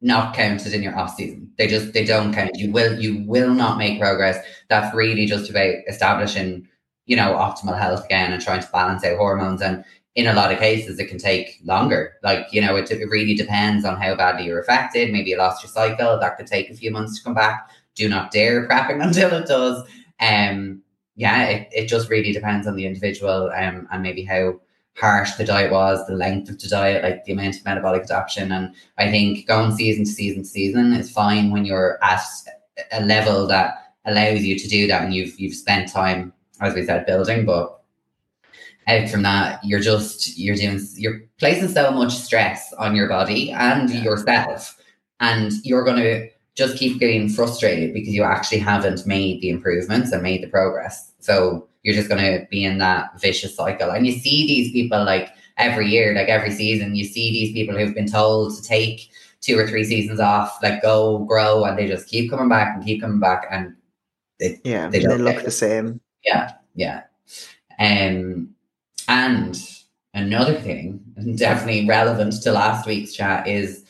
not 0.00 0.34
counted 0.34 0.72
in 0.74 0.82
your 0.82 0.96
off 0.98 1.14
season. 1.14 1.50
They 1.58 1.66
just 1.66 1.92
they 1.92 2.04
don't 2.04 2.34
count. 2.34 2.50
You 2.54 2.72
will 2.72 2.98
you 3.00 3.24
will 3.26 3.54
not 3.54 3.78
make 3.78 4.00
progress. 4.00 4.44
That's 4.68 4.94
really 4.94 5.26
just 5.26 5.50
about 5.50 5.74
establishing 5.88 6.68
you 7.06 7.16
know 7.16 7.34
optimal 7.34 7.78
health 7.78 8.04
again 8.04 8.32
and 8.32 8.42
trying 8.42 8.62
to 8.62 8.68
balance 8.72 9.04
out 9.04 9.16
hormones. 9.16 9.62
And 9.62 9.84
in 10.14 10.26
a 10.26 10.34
lot 10.34 10.52
of 10.52 10.58
cases, 10.58 10.98
it 10.98 11.06
can 11.06 11.18
take 11.18 11.60
longer. 11.64 12.14
Like 12.22 12.46
you 12.52 12.60
know, 12.60 12.76
it, 12.76 12.90
it 12.90 13.08
really 13.08 13.34
depends 13.34 13.84
on 13.84 14.00
how 14.00 14.14
badly 14.14 14.46
you're 14.46 14.60
affected. 14.60 15.12
Maybe 15.12 15.30
you 15.30 15.38
lost 15.38 15.62
your 15.62 15.70
cycle. 15.70 16.18
That 16.18 16.36
could 16.36 16.46
take 16.46 16.70
a 16.70 16.74
few 16.74 16.90
months 16.90 17.18
to 17.18 17.24
come 17.24 17.34
back. 17.34 17.70
Do 17.94 18.08
not 18.08 18.30
dare 18.30 18.68
prepping 18.68 19.02
until 19.06 19.32
it 19.32 19.46
does. 19.46 19.86
Um, 20.20 20.82
yeah, 21.14 21.44
it, 21.44 21.68
it 21.72 21.86
just 21.86 22.08
really 22.08 22.32
depends 22.32 22.66
on 22.66 22.76
the 22.76 22.86
individual 22.86 23.50
um, 23.54 23.86
and 23.90 24.02
maybe 24.02 24.24
how 24.24 24.60
harsh 24.96 25.32
the 25.32 25.44
diet 25.44 25.72
was, 25.72 26.06
the 26.06 26.14
length 26.14 26.50
of 26.50 26.60
the 26.60 26.68
diet, 26.68 27.02
like 27.02 27.24
the 27.24 27.32
amount 27.32 27.56
of 27.56 27.64
metabolic 27.64 28.02
adaptation. 28.02 28.52
And 28.52 28.74
I 28.98 29.10
think 29.10 29.46
going 29.46 29.74
season 29.74 30.04
to 30.04 30.10
season 30.10 30.42
to 30.42 30.48
season 30.48 30.92
is 30.92 31.10
fine 31.10 31.50
when 31.50 31.64
you're 31.64 31.98
at 32.02 32.20
a 32.92 33.04
level 33.04 33.46
that 33.46 33.94
allows 34.04 34.42
you 34.42 34.58
to 34.58 34.68
do 34.68 34.86
that 34.86 35.02
and 35.02 35.14
you've 35.14 35.38
you've 35.38 35.54
spent 35.54 35.90
time, 35.90 36.32
as 36.60 36.74
we 36.74 36.84
said, 36.84 37.06
building. 37.06 37.44
But 37.44 37.81
out 38.88 39.08
from 39.08 39.22
that, 39.22 39.60
you're 39.64 39.80
just 39.80 40.36
you're 40.38 40.56
doing 40.56 40.80
you're 40.96 41.22
placing 41.38 41.68
so 41.68 41.90
much 41.90 42.12
stress 42.12 42.72
on 42.78 42.96
your 42.96 43.08
body 43.08 43.50
and 43.50 43.90
Yeah. 43.90 44.02
yourself, 44.02 44.76
and 45.20 45.52
you're 45.64 45.84
gonna 45.84 46.26
just 46.54 46.76
keep 46.76 46.98
getting 47.00 47.28
frustrated 47.28 47.94
because 47.94 48.12
you 48.12 48.22
actually 48.22 48.58
haven't 48.58 49.06
made 49.06 49.40
the 49.40 49.48
improvements 49.48 50.12
and 50.12 50.22
made 50.22 50.42
the 50.42 50.48
progress. 50.48 51.12
So 51.20 51.66
you're 51.82 51.94
just 51.94 52.08
going 52.08 52.22
to 52.22 52.46
be 52.50 52.62
in 52.62 52.78
that 52.78 53.18
vicious 53.18 53.56
cycle. 53.56 53.90
And 53.90 54.06
you 54.06 54.12
see 54.12 54.46
these 54.46 54.70
people 54.70 55.02
like 55.04 55.30
every 55.56 55.88
year, 55.88 56.14
like 56.14 56.28
every 56.28 56.50
season, 56.50 56.94
you 56.94 57.04
see 57.04 57.30
these 57.30 57.52
people 57.52 57.76
who've 57.76 57.94
been 57.94 58.10
told 58.10 58.54
to 58.56 58.62
take 58.62 59.10
two 59.40 59.58
or 59.58 59.66
three 59.66 59.82
seasons 59.82 60.20
off, 60.20 60.58
like 60.62 60.82
go 60.82 61.20
grow, 61.20 61.64
and 61.64 61.78
they 61.78 61.88
just 61.88 62.06
keep 62.06 62.30
coming 62.30 62.48
back 62.48 62.74
and 62.76 62.84
keep 62.84 63.00
coming 63.00 63.18
back. 63.18 63.46
And 63.50 63.74
yeah 64.64 64.88
They 64.88 64.98
they, 64.98 65.18
look 65.18 65.44
the 65.44 65.50
same 65.50 66.00
yeah, 66.24 66.52
yeah. 66.74 67.02
Um, 67.78 68.51
and 69.12 69.60
another 70.14 70.54
thing, 70.54 71.04
definitely 71.36 71.86
relevant 71.86 72.40
to 72.42 72.50
last 72.50 72.86
week's 72.86 73.12
chat, 73.12 73.46
is 73.46 73.84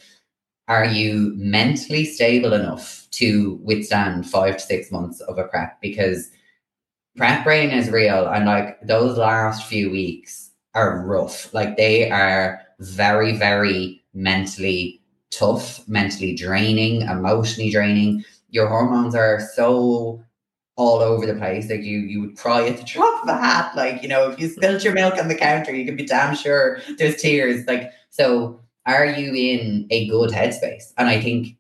are 0.66 0.85
you 0.85 1.32
mentally 1.37 2.04
stable 2.04 2.52
enough 2.52 3.06
to 3.12 3.61
withstand 3.62 4.28
five 4.28 4.56
to 4.56 4.62
six 4.62 4.90
months 4.90 5.20
of 5.20 5.38
a 5.38 5.44
prep? 5.44 5.80
Because 5.80 6.30
prep 7.16 7.44
brain 7.44 7.70
is 7.70 7.90
real, 7.90 8.26
and 8.26 8.46
like 8.46 8.80
those 8.82 9.16
last 9.16 9.66
few 9.66 9.90
weeks 9.92 10.50
are 10.74 11.04
rough. 11.06 11.54
Like 11.54 11.76
they 11.76 12.11
are 12.11 12.61
very, 12.80 13.37
very 13.37 14.02
mentally 14.14 15.00
tough, 15.30 15.87
mentally 15.88 16.35
draining, 16.35 17.02
emotionally 17.02 17.70
draining. 17.70 18.24
Your 18.50 18.68
hormones 18.68 19.14
are 19.14 19.38
so 19.54 20.24
all 20.76 21.00
over 21.00 21.26
the 21.26 21.35
place. 21.35 21.70
Like 21.70 21.82
you, 21.82 22.00
you 22.00 22.20
would 22.20 22.37
cry 22.37 22.66
at 22.66 22.78
the 22.78 22.85
drop 22.85 23.22
of 23.22 23.28
a 23.28 23.37
hat. 23.37 23.74
Like 23.76 24.02
you 24.02 24.08
know, 24.08 24.30
if 24.30 24.38
you 24.40 24.48
spilled 24.48 24.82
your 24.82 24.94
milk 24.94 25.18
on 25.18 25.28
the 25.28 25.35
counter, 25.35 25.74
you 25.74 25.85
can 25.85 25.96
be 25.96 26.06
damn 26.06 26.35
sure 26.35 26.80
there's 26.98 27.20
tears. 27.20 27.66
Like 27.66 27.90
so, 28.11 28.61
are 28.87 29.06
you 29.06 29.35
in 29.35 29.87
a 29.90 30.08
good 30.08 30.30
headspace? 30.30 30.92
And 30.98 31.08
I 31.08 31.20
think 31.20 31.56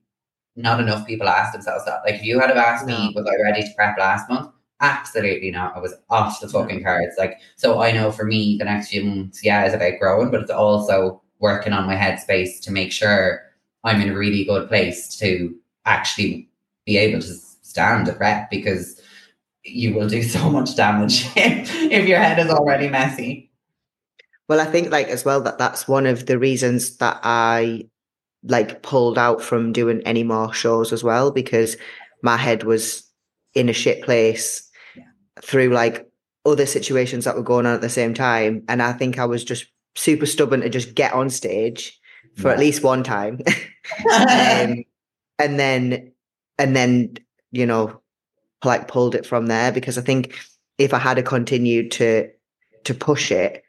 not 0.56 0.80
enough 0.80 1.06
people 1.06 1.28
ask 1.28 1.52
themselves 1.52 1.84
that. 1.84 2.00
Like 2.04 2.16
if 2.16 2.24
you 2.24 2.38
had 2.38 2.50
have 2.50 2.58
asked 2.58 2.86
me, 2.86 3.12
was 3.14 3.26
I 3.26 3.40
ready 3.42 3.62
to 3.62 3.74
prep 3.74 3.98
last 3.98 4.28
month? 4.28 4.50
Absolutely 4.80 5.50
not. 5.50 5.76
I 5.76 5.80
was 5.80 5.94
off 6.10 6.40
the 6.40 6.48
fucking 6.48 6.82
cards. 6.82 7.14
Like 7.16 7.38
so, 7.56 7.80
I 7.80 7.92
know 7.92 8.10
for 8.10 8.24
me, 8.24 8.56
the 8.58 8.64
next 8.64 8.88
few 8.88 9.04
months, 9.04 9.44
yeah, 9.44 9.64
is 9.64 9.74
about 9.74 9.98
growing, 10.00 10.30
but 10.30 10.42
it's 10.42 10.50
also 10.50 11.22
working 11.38 11.72
on 11.72 11.86
my 11.86 11.96
headspace 11.96 12.60
to 12.62 12.72
make 12.72 12.92
sure 12.92 13.42
I'm 13.84 14.00
in 14.00 14.10
a 14.10 14.16
really 14.16 14.44
good 14.44 14.68
place 14.68 15.16
to 15.18 15.54
actually 15.84 16.48
be 16.84 16.96
able 16.96 17.20
to 17.20 17.34
stand 17.72 18.08
a 18.08 18.12
prep 18.12 18.50
because 18.50 19.00
you 19.64 19.94
will 19.94 20.08
do 20.08 20.22
so 20.22 20.50
much 20.50 20.76
damage 20.76 21.26
if 21.36 22.08
your 22.08 22.18
head 22.18 22.38
is 22.38 22.50
already 22.50 22.88
messy. 22.88 23.50
Well, 24.48 24.60
I 24.60 24.64
think 24.64 24.90
like 24.90 25.08
as 25.08 25.24
well 25.24 25.40
that 25.42 25.58
that's 25.58 25.86
one 25.88 26.06
of 26.06 26.26
the 26.26 26.38
reasons 26.38 26.96
that 26.98 27.20
I 27.22 27.86
like 28.44 28.82
pulled 28.82 29.18
out 29.18 29.40
from 29.40 29.72
doing 29.72 30.02
any 30.04 30.24
more 30.24 30.52
shows 30.52 30.92
as 30.92 31.04
well 31.04 31.30
because 31.30 31.76
my 32.22 32.36
head 32.36 32.64
was 32.64 33.08
in 33.54 33.68
a 33.68 33.72
shit 33.72 34.02
place 34.02 34.68
Yeah. 34.96 35.04
through 35.42 35.68
like 35.68 36.08
other 36.44 36.66
situations 36.66 37.24
that 37.24 37.36
were 37.36 37.42
going 37.42 37.66
on 37.66 37.74
at 37.74 37.80
the 37.82 37.88
same 37.88 38.14
time, 38.14 38.64
and 38.68 38.82
I 38.82 38.92
think 38.92 39.18
I 39.18 39.26
was 39.26 39.44
just 39.44 39.66
super 39.94 40.26
stubborn 40.26 40.62
to 40.62 40.68
just 40.68 40.94
get 40.94 41.12
on 41.12 41.30
stage 41.30 41.98
for 42.36 42.50
at 42.50 42.58
least 42.58 42.82
one 42.82 43.04
time, 43.04 43.38
um, 44.20 44.84
and 45.38 45.58
then 45.58 46.12
and 46.58 46.74
then 46.74 47.14
you 47.52 47.64
know 47.64 48.01
like 48.64 48.88
pulled 48.88 49.14
it 49.14 49.26
from 49.26 49.46
there 49.46 49.72
because 49.72 49.98
I 49.98 50.02
think 50.02 50.38
if 50.78 50.94
I 50.94 50.98
had 50.98 51.24
continued 51.24 51.90
to 51.92 52.30
to 52.84 52.94
push 52.94 53.30
it, 53.30 53.62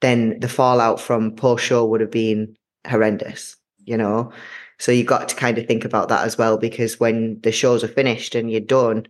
then 0.00 0.38
the 0.40 0.48
fallout 0.48 1.00
from 1.00 1.34
poor 1.34 1.58
show 1.58 1.84
would 1.86 2.00
have 2.00 2.10
been 2.10 2.56
horrendous, 2.86 3.56
you 3.84 3.96
know. 3.96 4.32
So 4.78 4.92
you 4.92 5.04
got 5.04 5.28
to 5.30 5.36
kind 5.36 5.58
of 5.58 5.66
think 5.66 5.84
about 5.84 6.08
that 6.08 6.24
as 6.24 6.38
well 6.38 6.56
because 6.56 7.00
when 7.00 7.40
the 7.40 7.50
shows 7.50 7.82
are 7.82 7.88
finished 7.88 8.34
and 8.34 8.50
you're 8.50 8.60
done, 8.60 9.06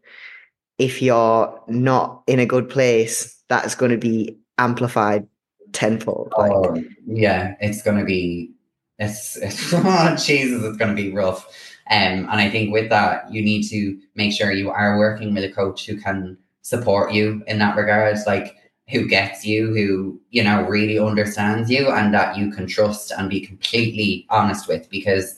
if 0.78 1.02
you're 1.02 1.62
not 1.68 2.22
in 2.26 2.38
a 2.38 2.46
good 2.46 2.68
place, 2.68 3.36
that's 3.48 3.74
going 3.74 3.90
to 3.90 3.98
be 3.98 4.38
amplified 4.56 5.26
tenfold. 5.72 6.32
Like, 6.38 6.52
Oh, 6.52 6.82
yeah, 7.06 7.54
it's 7.60 7.82
gonna 7.82 8.04
be 8.04 8.52
it's, 8.98 9.36
it's 9.36 9.72
oh, 9.72 10.16
Jesus, 10.16 10.64
it's 10.64 10.76
gonna 10.76 10.94
be 10.94 11.12
rough. 11.12 11.67
Um, 11.90 12.28
and 12.30 12.40
I 12.40 12.50
think 12.50 12.72
with 12.72 12.90
that, 12.90 13.32
you 13.32 13.42
need 13.42 13.62
to 13.68 13.98
make 14.14 14.32
sure 14.32 14.52
you 14.52 14.70
are 14.70 14.98
working 14.98 15.34
with 15.34 15.44
a 15.44 15.52
coach 15.52 15.86
who 15.86 15.98
can 15.98 16.36
support 16.62 17.12
you 17.12 17.42
in 17.46 17.58
that 17.58 17.76
regard, 17.76 18.18
like 18.26 18.56
who 18.90 19.06
gets 19.06 19.44
you, 19.44 19.68
who 19.68 20.20
you 20.30 20.44
know 20.44 20.66
really 20.66 20.98
understands 20.98 21.70
you, 21.70 21.90
and 21.90 22.12
that 22.12 22.36
you 22.36 22.50
can 22.50 22.66
trust 22.66 23.10
and 23.10 23.30
be 23.30 23.40
completely 23.40 24.26
honest 24.28 24.68
with, 24.68 24.88
because 24.90 25.36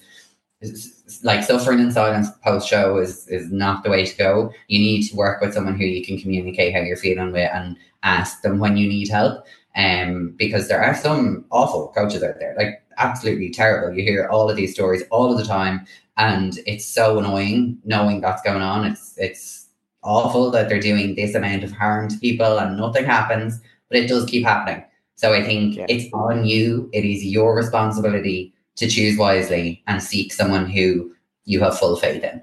like 1.22 1.42
suffering 1.42 1.78
in 1.80 1.90
silence 1.90 2.28
post 2.44 2.68
show 2.68 2.98
is 2.98 3.26
is 3.28 3.50
not 3.52 3.82
the 3.84 3.90
way 3.90 4.04
to 4.04 4.16
go. 4.16 4.52
You 4.68 4.80
need 4.80 5.02
to 5.08 5.16
work 5.16 5.40
with 5.40 5.54
someone 5.54 5.76
who 5.78 5.84
you 5.84 6.04
can 6.04 6.18
communicate 6.18 6.74
how 6.74 6.80
you're 6.80 6.96
feeling 6.96 7.32
with 7.32 7.50
and 7.52 7.76
ask 8.02 8.42
them 8.42 8.58
when 8.58 8.76
you 8.76 8.88
need 8.88 9.08
help 9.08 9.46
um, 9.76 10.34
because 10.36 10.68
there 10.68 10.82
are 10.82 10.94
some 10.94 11.44
awful 11.50 11.92
coaches 11.94 12.22
out 12.22 12.38
there, 12.38 12.54
like 12.56 12.82
absolutely 12.98 13.50
terrible. 13.50 13.96
You 13.96 14.02
hear 14.02 14.28
all 14.28 14.50
of 14.50 14.56
these 14.56 14.74
stories 14.74 15.02
all 15.10 15.32
of 15.32 15.38
the 15.38 15.44
time, 15.44 15.86
and 16.20 16.58
it's 16.66 16.84
so 16.86 17.18
annoying 17.18 17.78
knowing 17.84 18.20
that's 18.20 18.42
going 18.42 18.62
on. 18.62 18.84
It's 18.84 19.14
it's 19.16 19.68
awful 20.02 20.50
that 20.52 20.68
they're 20.68 20.80
doing 20.90 21.14
this 21.14 21.34
amount 21.34 21.64
of 21.64 21.72
harm 21.72 22.08
to 22.08 22.18
people 22.18 22.58
and 22.58 22.76
nothing 22.76 23.04
happens, 23.04 23.60
but 23.88 23.98
it 23.98 24.06
does 24.08 24.24
keep 24.26 24.44
happening. 24.44 24.84
So 25.16 25.32
I 25.34 25.42
think 25.42 25.76
Yeah. 25.76 25.86
it's 25.88 26.12
on 26.12 26.44
you. 26.44 26.88
It 26.92 27.04
is 27.04 27.24
your 27.24 27.54
responsibility 27.56 28.52
to 28.76 28.86
choose 28.88 29.18
wisely 29.18 29.82
and 29.86 30.02
seek 30.02 30.32
someone 30.32 30.66
who 30.66 31.12
you 31.44 31.60
have 31.60 31.78
full 31.78 31.96
faith 31.96 32.22
in. 32.24 32.42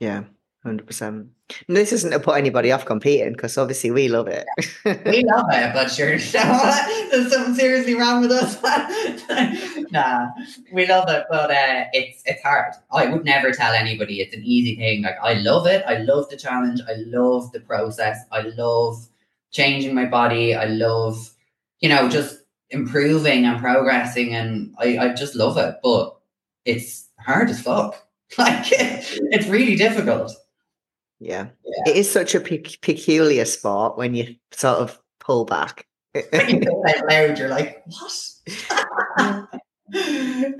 yeah, 0.00 0.22
hundred 0.68 0.86
percent. 0.86 1.28
This 1.66 1.92
isn't 1.92 2.10
to 2.10 2.20
put 2.20 2.36
anybody 2.36 2.70
off 2.70 2.84
competing 2.84 3.32
because 3.32 3.56
obviously 3.56 3.90
we 3.90 4.08
love 4.08 4.28
it. 4.28 4.46
We 4.84 5.24
love 5.24 5.46
it, 5.50 5.72
but 5.72 5.90
sure, 5.90 6.18
there's 6.18 7.32
something 7.32 7.54
seriously 7.54 7.94
wrong 7.94 8.20
with 8.20 8.30
us. 8.30 8.62
nah, 9.90 10.28
we 10.72 10.86
love 10.86 11.08
it, 11.08 11.24
but 11.30 11.50
uh, 11.50 11.84
it's 11.92 12.22
it's 12.26 12.42
hard. 12.42 12.74
I 12.92 13.06
would 13.06 13.24
never 13.24 13.50
tell 13.50 13.72
anybody 13.72 14.20
it's 14.20 14.34
an 14.34 14.44
easy 14.44 14.76
thing. 14.76 15.02
Like 15.02 15.16
I 15.22 15.34
love 15.34 15.66
it. 15.66 15.82
I 15.86 15.98
love 15.98 16.28
the 16.28 16.36
challenge. 16.36 16.80
I 16.86 16.94
love 17.06 17.50
the 17.52 17.60
process. 17.60 18.18
I 18.30 18.42
love 18.42 19.08
changing 19.50 19.94
my 19.94 20.04
body. 20.04 20.54
I 20.54 20.66
love, 20.66 21.30
you 21.80 21.88
know, 21.88 22.08
just 22.08 22.40
improving 22.70 23.46
and 23.46 23.58
progressing, 23.58 24.34
and 24.34 24.74
I, 24.78 24.98
I 24.98 25.14
just 25.14 25.34
love 25.34 25.56
it. 25.56 25.76
But 25.82 26.16
it's 26.64 27.08
hard 27.18 27.50
as 27.50 27.60
fuck. 27.60 28.04
Like 28.36 28.66
it's 28.70 29.46
really 29.46 29.74
difficult. 29.74 30.36
Yeah. 31.20 31.48
Yeah. 31.64 31.92
it 31.92 31.96
is 31.96 32.10
such 32.10 32.34
a 32.34 32.40
pe- 32.40 32.62
peculiar 32.82 33.44
spot 33.44 33.98
when 33.98 34.14
you 34.14 34.34
sort 34.52 34.78
of 34.78 34.98
pull 35.20 35.44
back. 35.44 35.86
When 36.12 36.48
you 36.48 36.60
it 36.62 36.96
out 36.96 37.10
loud, 37.10 37.38
you're 37.38 37.48
like, 37.48 37.82
what? 37.86 39.48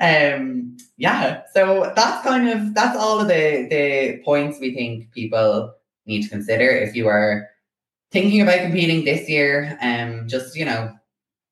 um 0.01 0.77
yeah 0.97 1.43
so 1.53 1.93
that's 1.95 2.27
kind 2.27 2.49
of 2.49 2.73
that's 2.75 2.97
all 2.97 3.21
of 3.21 3.29
the 3.29 3.67
the 3.69 4.23
points 4.25 4.59
we 4.59 4.75
think 4.75 5.11
people 5.13 5.71
need 6.07 6.23
to 6.23 6.31
consider 6.31 6.71
if 6.71 6.97
you 6.97 7.09
are 7.09 7.47
thinking 8.11 8.41
about 8.41 8.63
competing 8.63 9.05
this 9.05 9.29
year 9.29 9.77
um 9.83 10.27
just 10.27 10.57
you 10.57 10.65
know 10.65 10.91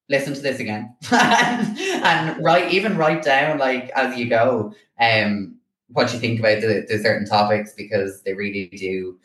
listen 0.08 0.32
to 0.32 0.40
this 0.40 0.58
again 0.58 0.94
and 1.12 2.42
write 2.42 2.72
even 2.72 2.96
write 2.96 3.22
down 3.22 3.58
like 3.58 3.90
as 3.90 4.16
you 4.16 4.26
go 4.26 4.72
um 4.98 5.55
what 5.88 6.12
you 6.12 6.18
think 6.18 6.40
about 6.40 6.60
the, 6.60 6.84
the 6.88 6.98
certain 6.98 7.26
topics 7.26 7.72
because 7.76 8.22
they 8.22 8.34
really 8.34 8.66
do 8.66 9.18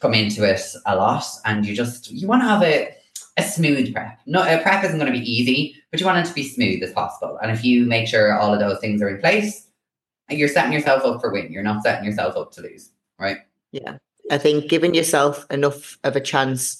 come 0.00 0.14
into 0.14 0.44
it 0.44 0.60
a 0.86 0.96
lot 0.96 1.24
and 1.44 1.64
you 1.64 1.74
just 1.74 2.10
you 2.10 2.26
want 2.26 2.42
to 2.42 2.48
have 2.48 2.62
a 2.62 2.94
a 3.38 3.42
smooth 3.42 3.92
prep. 3.92 4.18
No, 4.26 4.40
a 4.40 4.62
prep 4.62 4.82
isn't 4.84 4.98
going 4.98 5.12
to 5.12 5.18
be 5.18 5.30
easy, 5.30 5.76
but 5.90 6.00
you 6.00 6.06
want 6.06 6.18
it 6.18 6.28
to 6.28 6.34
be 6.34 6.42
smooth 6.42 6.82
as 6.82 6.92
possible. 6.92 7.38
And 7.42 7.50
if 7.50 7.64
you 7.64 7.84
make 7.84 8.08
sure 8.08 8.38
all 8.38 8.54
of 8.54 8.60
those 8.60 8.78
things 8.78 9.02
are 9.02 9.10
in 9.10 9.20
place, 9.20 9.66
you're 10.30 10.48
setting 10.48 10.72
yourself 10.72 11.04
up 11.04 11.20
for 11.20 11.30
win. 11.30 11.52
You're 11.52 11.62
not 11.62 11.82
setting 11.82 12.04
yourself 12.04 12.36
up 12.36 12.52
to 12.52 12.62
lose, 12.62 12.90
right? 13.18 13.38
Yeah, 13.72 13.98
I 14.30 14.38
think 14.38 14.68
giving 14.68 14.94
yourself 14.94 15.44
enough 15.50 15.98
of 16.02 16.16
a 16.16 16.20
chance 16.20 16.78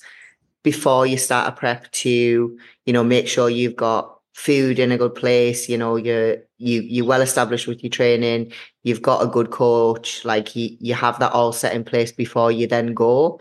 before 0.62 1.06
you 1.06 1.16
start 1.16 1.48
a 1.48 1.52
prep 1.52 1.90
to 1.92 2.58
you 2.86 2.92
know 2.92 3.04
make 3.04 3.28
sure 3.28 3.48
you've 3.48 3.76
got 3.76 4.15
food 4.36 4.78
in 4.78 4.92
a 4.92 4.98
good 4.98 5.14
place 5.14 5.66
you 5.66 5.78
know 5.78 5.96
you're 5.96 6.36
you 6.58 6.82
you're 6.82 7.06
well 7.06 7.22
established 7.22 7.66
with 7.66 7.82
your 7.82 7.88
training 7.88 8.52
you've 8.82 9.00
got 9.00 9.22
a 9.22 9.26
good 9.26 9.50
coach 9.50 10.22
like 10.26 10.54
you 10.54 10.76
you 10.78 10.92
have 10.92 11.18
that 11.18 11.32
all 11.32 11.54
set 11.54 11.72
in 11.72 11.82
place 11.82 12.12
before 12.12 12.52
you 12.52 12.66
then 12.66 12.92
go 12.92 13.40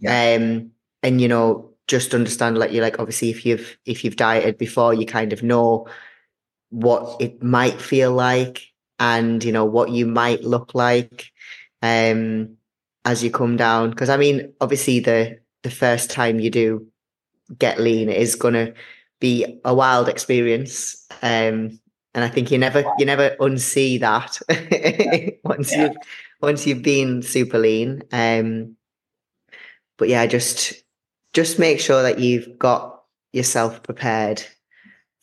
yeah. 0.00 0.36
um 0.36 0.70
and 1.02 1.18
you 1.18 1.26
know 1.26 1.70
just 1.88 2.12
understand 2.12 2.58
like 2.58 2.72
you're 2.72 2.82
like 2.84 2.98
obviously 2.98 3.30
if 3.30 3.46
you've 3.46 3.78
if 3.86 4.04
you've 4.04 4.16
dieted 4.16 4.58
before 4.58 4.92
you 4.92 5.06
kind 5.06 5.32
of 5.32 5.42
know 5.42 5.88
what 6.68 7.16
it 7.22 7.42
might 7.42 7.80
feel 7.80 8.12
like 8.12 8.70
and 8.98 9.42
you 9.44 9.50
know 9.50 9.64
what 9.64 9.88
you 9.88 10.04
might 10.04 10.44
look 10.44 10.74
like 10.74 11.32
um 11.80 12.54
as 13.06 13.24
you 13.24 13.30
come 13.30 13.56
down 13.56 13.88
because 13.88 14.10
i 14.10 14.18
mean 14.18 14.52
obviously 14.60 15.00
the 15.00 15.38
the 15.62 15.70
first 15.70 16.10
time 16.10 16.38
you 16.38 16.50
do 16.50 16.86
get 17.58 17.80
lean 17.80 18.10
is 18.10 18.34
going 18.34 18.54
to 18.54 18.74
be 19.20 19.60
a 19.64 19.74
wild 19.74 20.08
experience. 20.08 21.06
Um, 21.22 21.80
and 22.14 22.22
I 22.24 22.28
think 22.28 22.50
you 22.50 22.58
never 22.58 22.84
you 22.98 23.04
never 23.04 23.36
unsee 23.40 23.98
that 24.00 24.38
once 25.44 25.72
yeah. 25.72 25.84
you've 25.84 25.96
once 26.40 26.66
you've 26.66 26.82
been 26.82 27.22
super 27.22 27.58
lean. 27.58 28.02
Um, 28.12 28.76
but 29.98 30.08
yeah, 30.08 30.26
just 30.26 30.84
just 31.32 31.58
make 31.58 31.80
sure 31.80 32.02
that 32.02 32.20
you've 32.20 32.58
got 32.58 33.02
yourself 33.32 33.82
prepared 33.82 34.42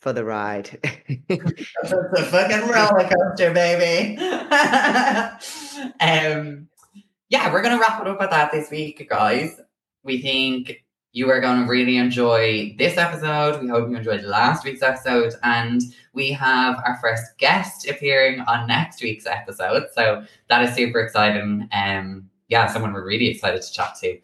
for 0.01 0.11
the 0.11 0.25
ride. 0.25 0.77
it's 1.07 1.91
a 1.91 2.23
fucking 2.23 2.67
roller 2.67 3.07
coaster, 3.07 3.53
baby. 3.53 4.17
um, 6.01 6.67
yeah, 7.29 7.53
we're 7.53 7.61
gonna 7.61 7.79
wrap 7.79 8.01
it 8.01 8.07
up 8.07 8.21
at 8.21 8.31
that 8.31 8.51
this 8.51 8.69
week, 8.69 9.07
guys. 9.09 9.55
We 10.03 10.21
think 10.21 10.83
you 11.13 11.29
are 11.29 11.41
going 11.41 11.61
to 11.61 11.69
really 11.69 11.97
enjoy 11.97 12.73
this 12.77 12.97
episode. 12.97 13.61
We 13.61 13.67
hope 13.67 13.89
you 13.89 13.97
enjoyed 13.97 14.23
last 14.23 14.63
week's 14.63 14.81
episode. 14.81 15.33
And 15.43 15.81
we 16.13 16.31
have 16.31 16.81
our 16.85 16.97
first 17.01 17.37
guest 17.37 17.87
appearing 17.89 18.41
on 18.41 18.67
next 18.67 19.03
week's 19.03 19.25
episode. 19.25 19.87
So 19.93 20.23
that 20.49 20.63
is 20.63 20.73
super 20.75 20.99
exciting. 20.99 21.67
Um, 21.73 22.29
yeah, 22.47 22.67
someone 22.67 22.93
we're 22.93 23.05
really 23.05 23.27
excited 23.27 23.61
to 23.61 23.71
chat 23.71 23.95
to. 24.01 24.17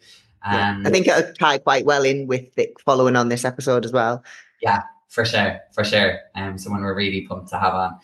Yeah, 0.46 0.80
I 0.84 0.90
think 0.90 1.06
it'll 1.06 1.32
tie 1.34 1.58
quite 1.58 1.84
well 1.84 2.04
in 2.04 2.26
with 2.26 2.54
the 2.54 2.74
following 2.84 3.16
on 3.16 3.28
this 3.28 3.44
episode 3.44 3.84
as 3.84 3.92
well. 3.92 4.24
Yeah, 4.62 4.82
for 5.08 5.24
sure. 5.24 5.60
For 5.72 5.84
sure. 5.84 6.20
Um, 6.36 6.56
someone 6.56 6.82
we're 6.82 6.94
really 6.94 7.22
pumped 7.22 7.50
to 7.50 7.58
have 7.58 7.74
on. 7.74 7.98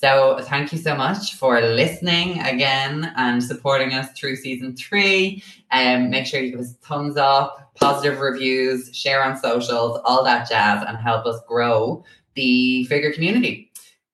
So 0.00 0.38
thank 0.42 0.72
you 0.72 0.78
so 0.78 0.94
much 0.94 1.34
for 1.34 1.60
listening 1.60 2.38
again 2.42 3.12
and 3.16 3.42
supporting 3.42 3.94
us 3.94 4.12
through 4.12 4.36
season 4.36 4.76
three. 4.76 5.42
Um, 5.72 6.08
make 6.08 6.24
sure 6.24 6.40
you 6.40 6.52
give 6.52 6.60
us 6.60 6.74
thumbs 6.82 7.16
up, 7.16 7.74
positive 7.74 8.20
reviews, 8.20 8.96
share 8.96 9.24
on 9.24 9.36
socials, 9.36 10.00
all 10.04 10.22
that 10.22 10.48
jazz, 10.48 10.84
and 10.86 10.96
help 10.96 11.26
us 11.26 11.40
grow 11.48 12.04
the 12.36 12.84
figure 12.84 13.12
community. 13.12 13.72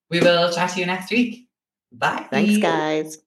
We 0.08 0.20
will 0.20 0.50
chat 0.50 0.70
to 0.70 0.80
you 0.80 0.86
next 0.86 1.10
week. 1.10 1.48
Bye. 1.92 2.28
Thanks, 2.30 2.56
guys. 2.56 3.18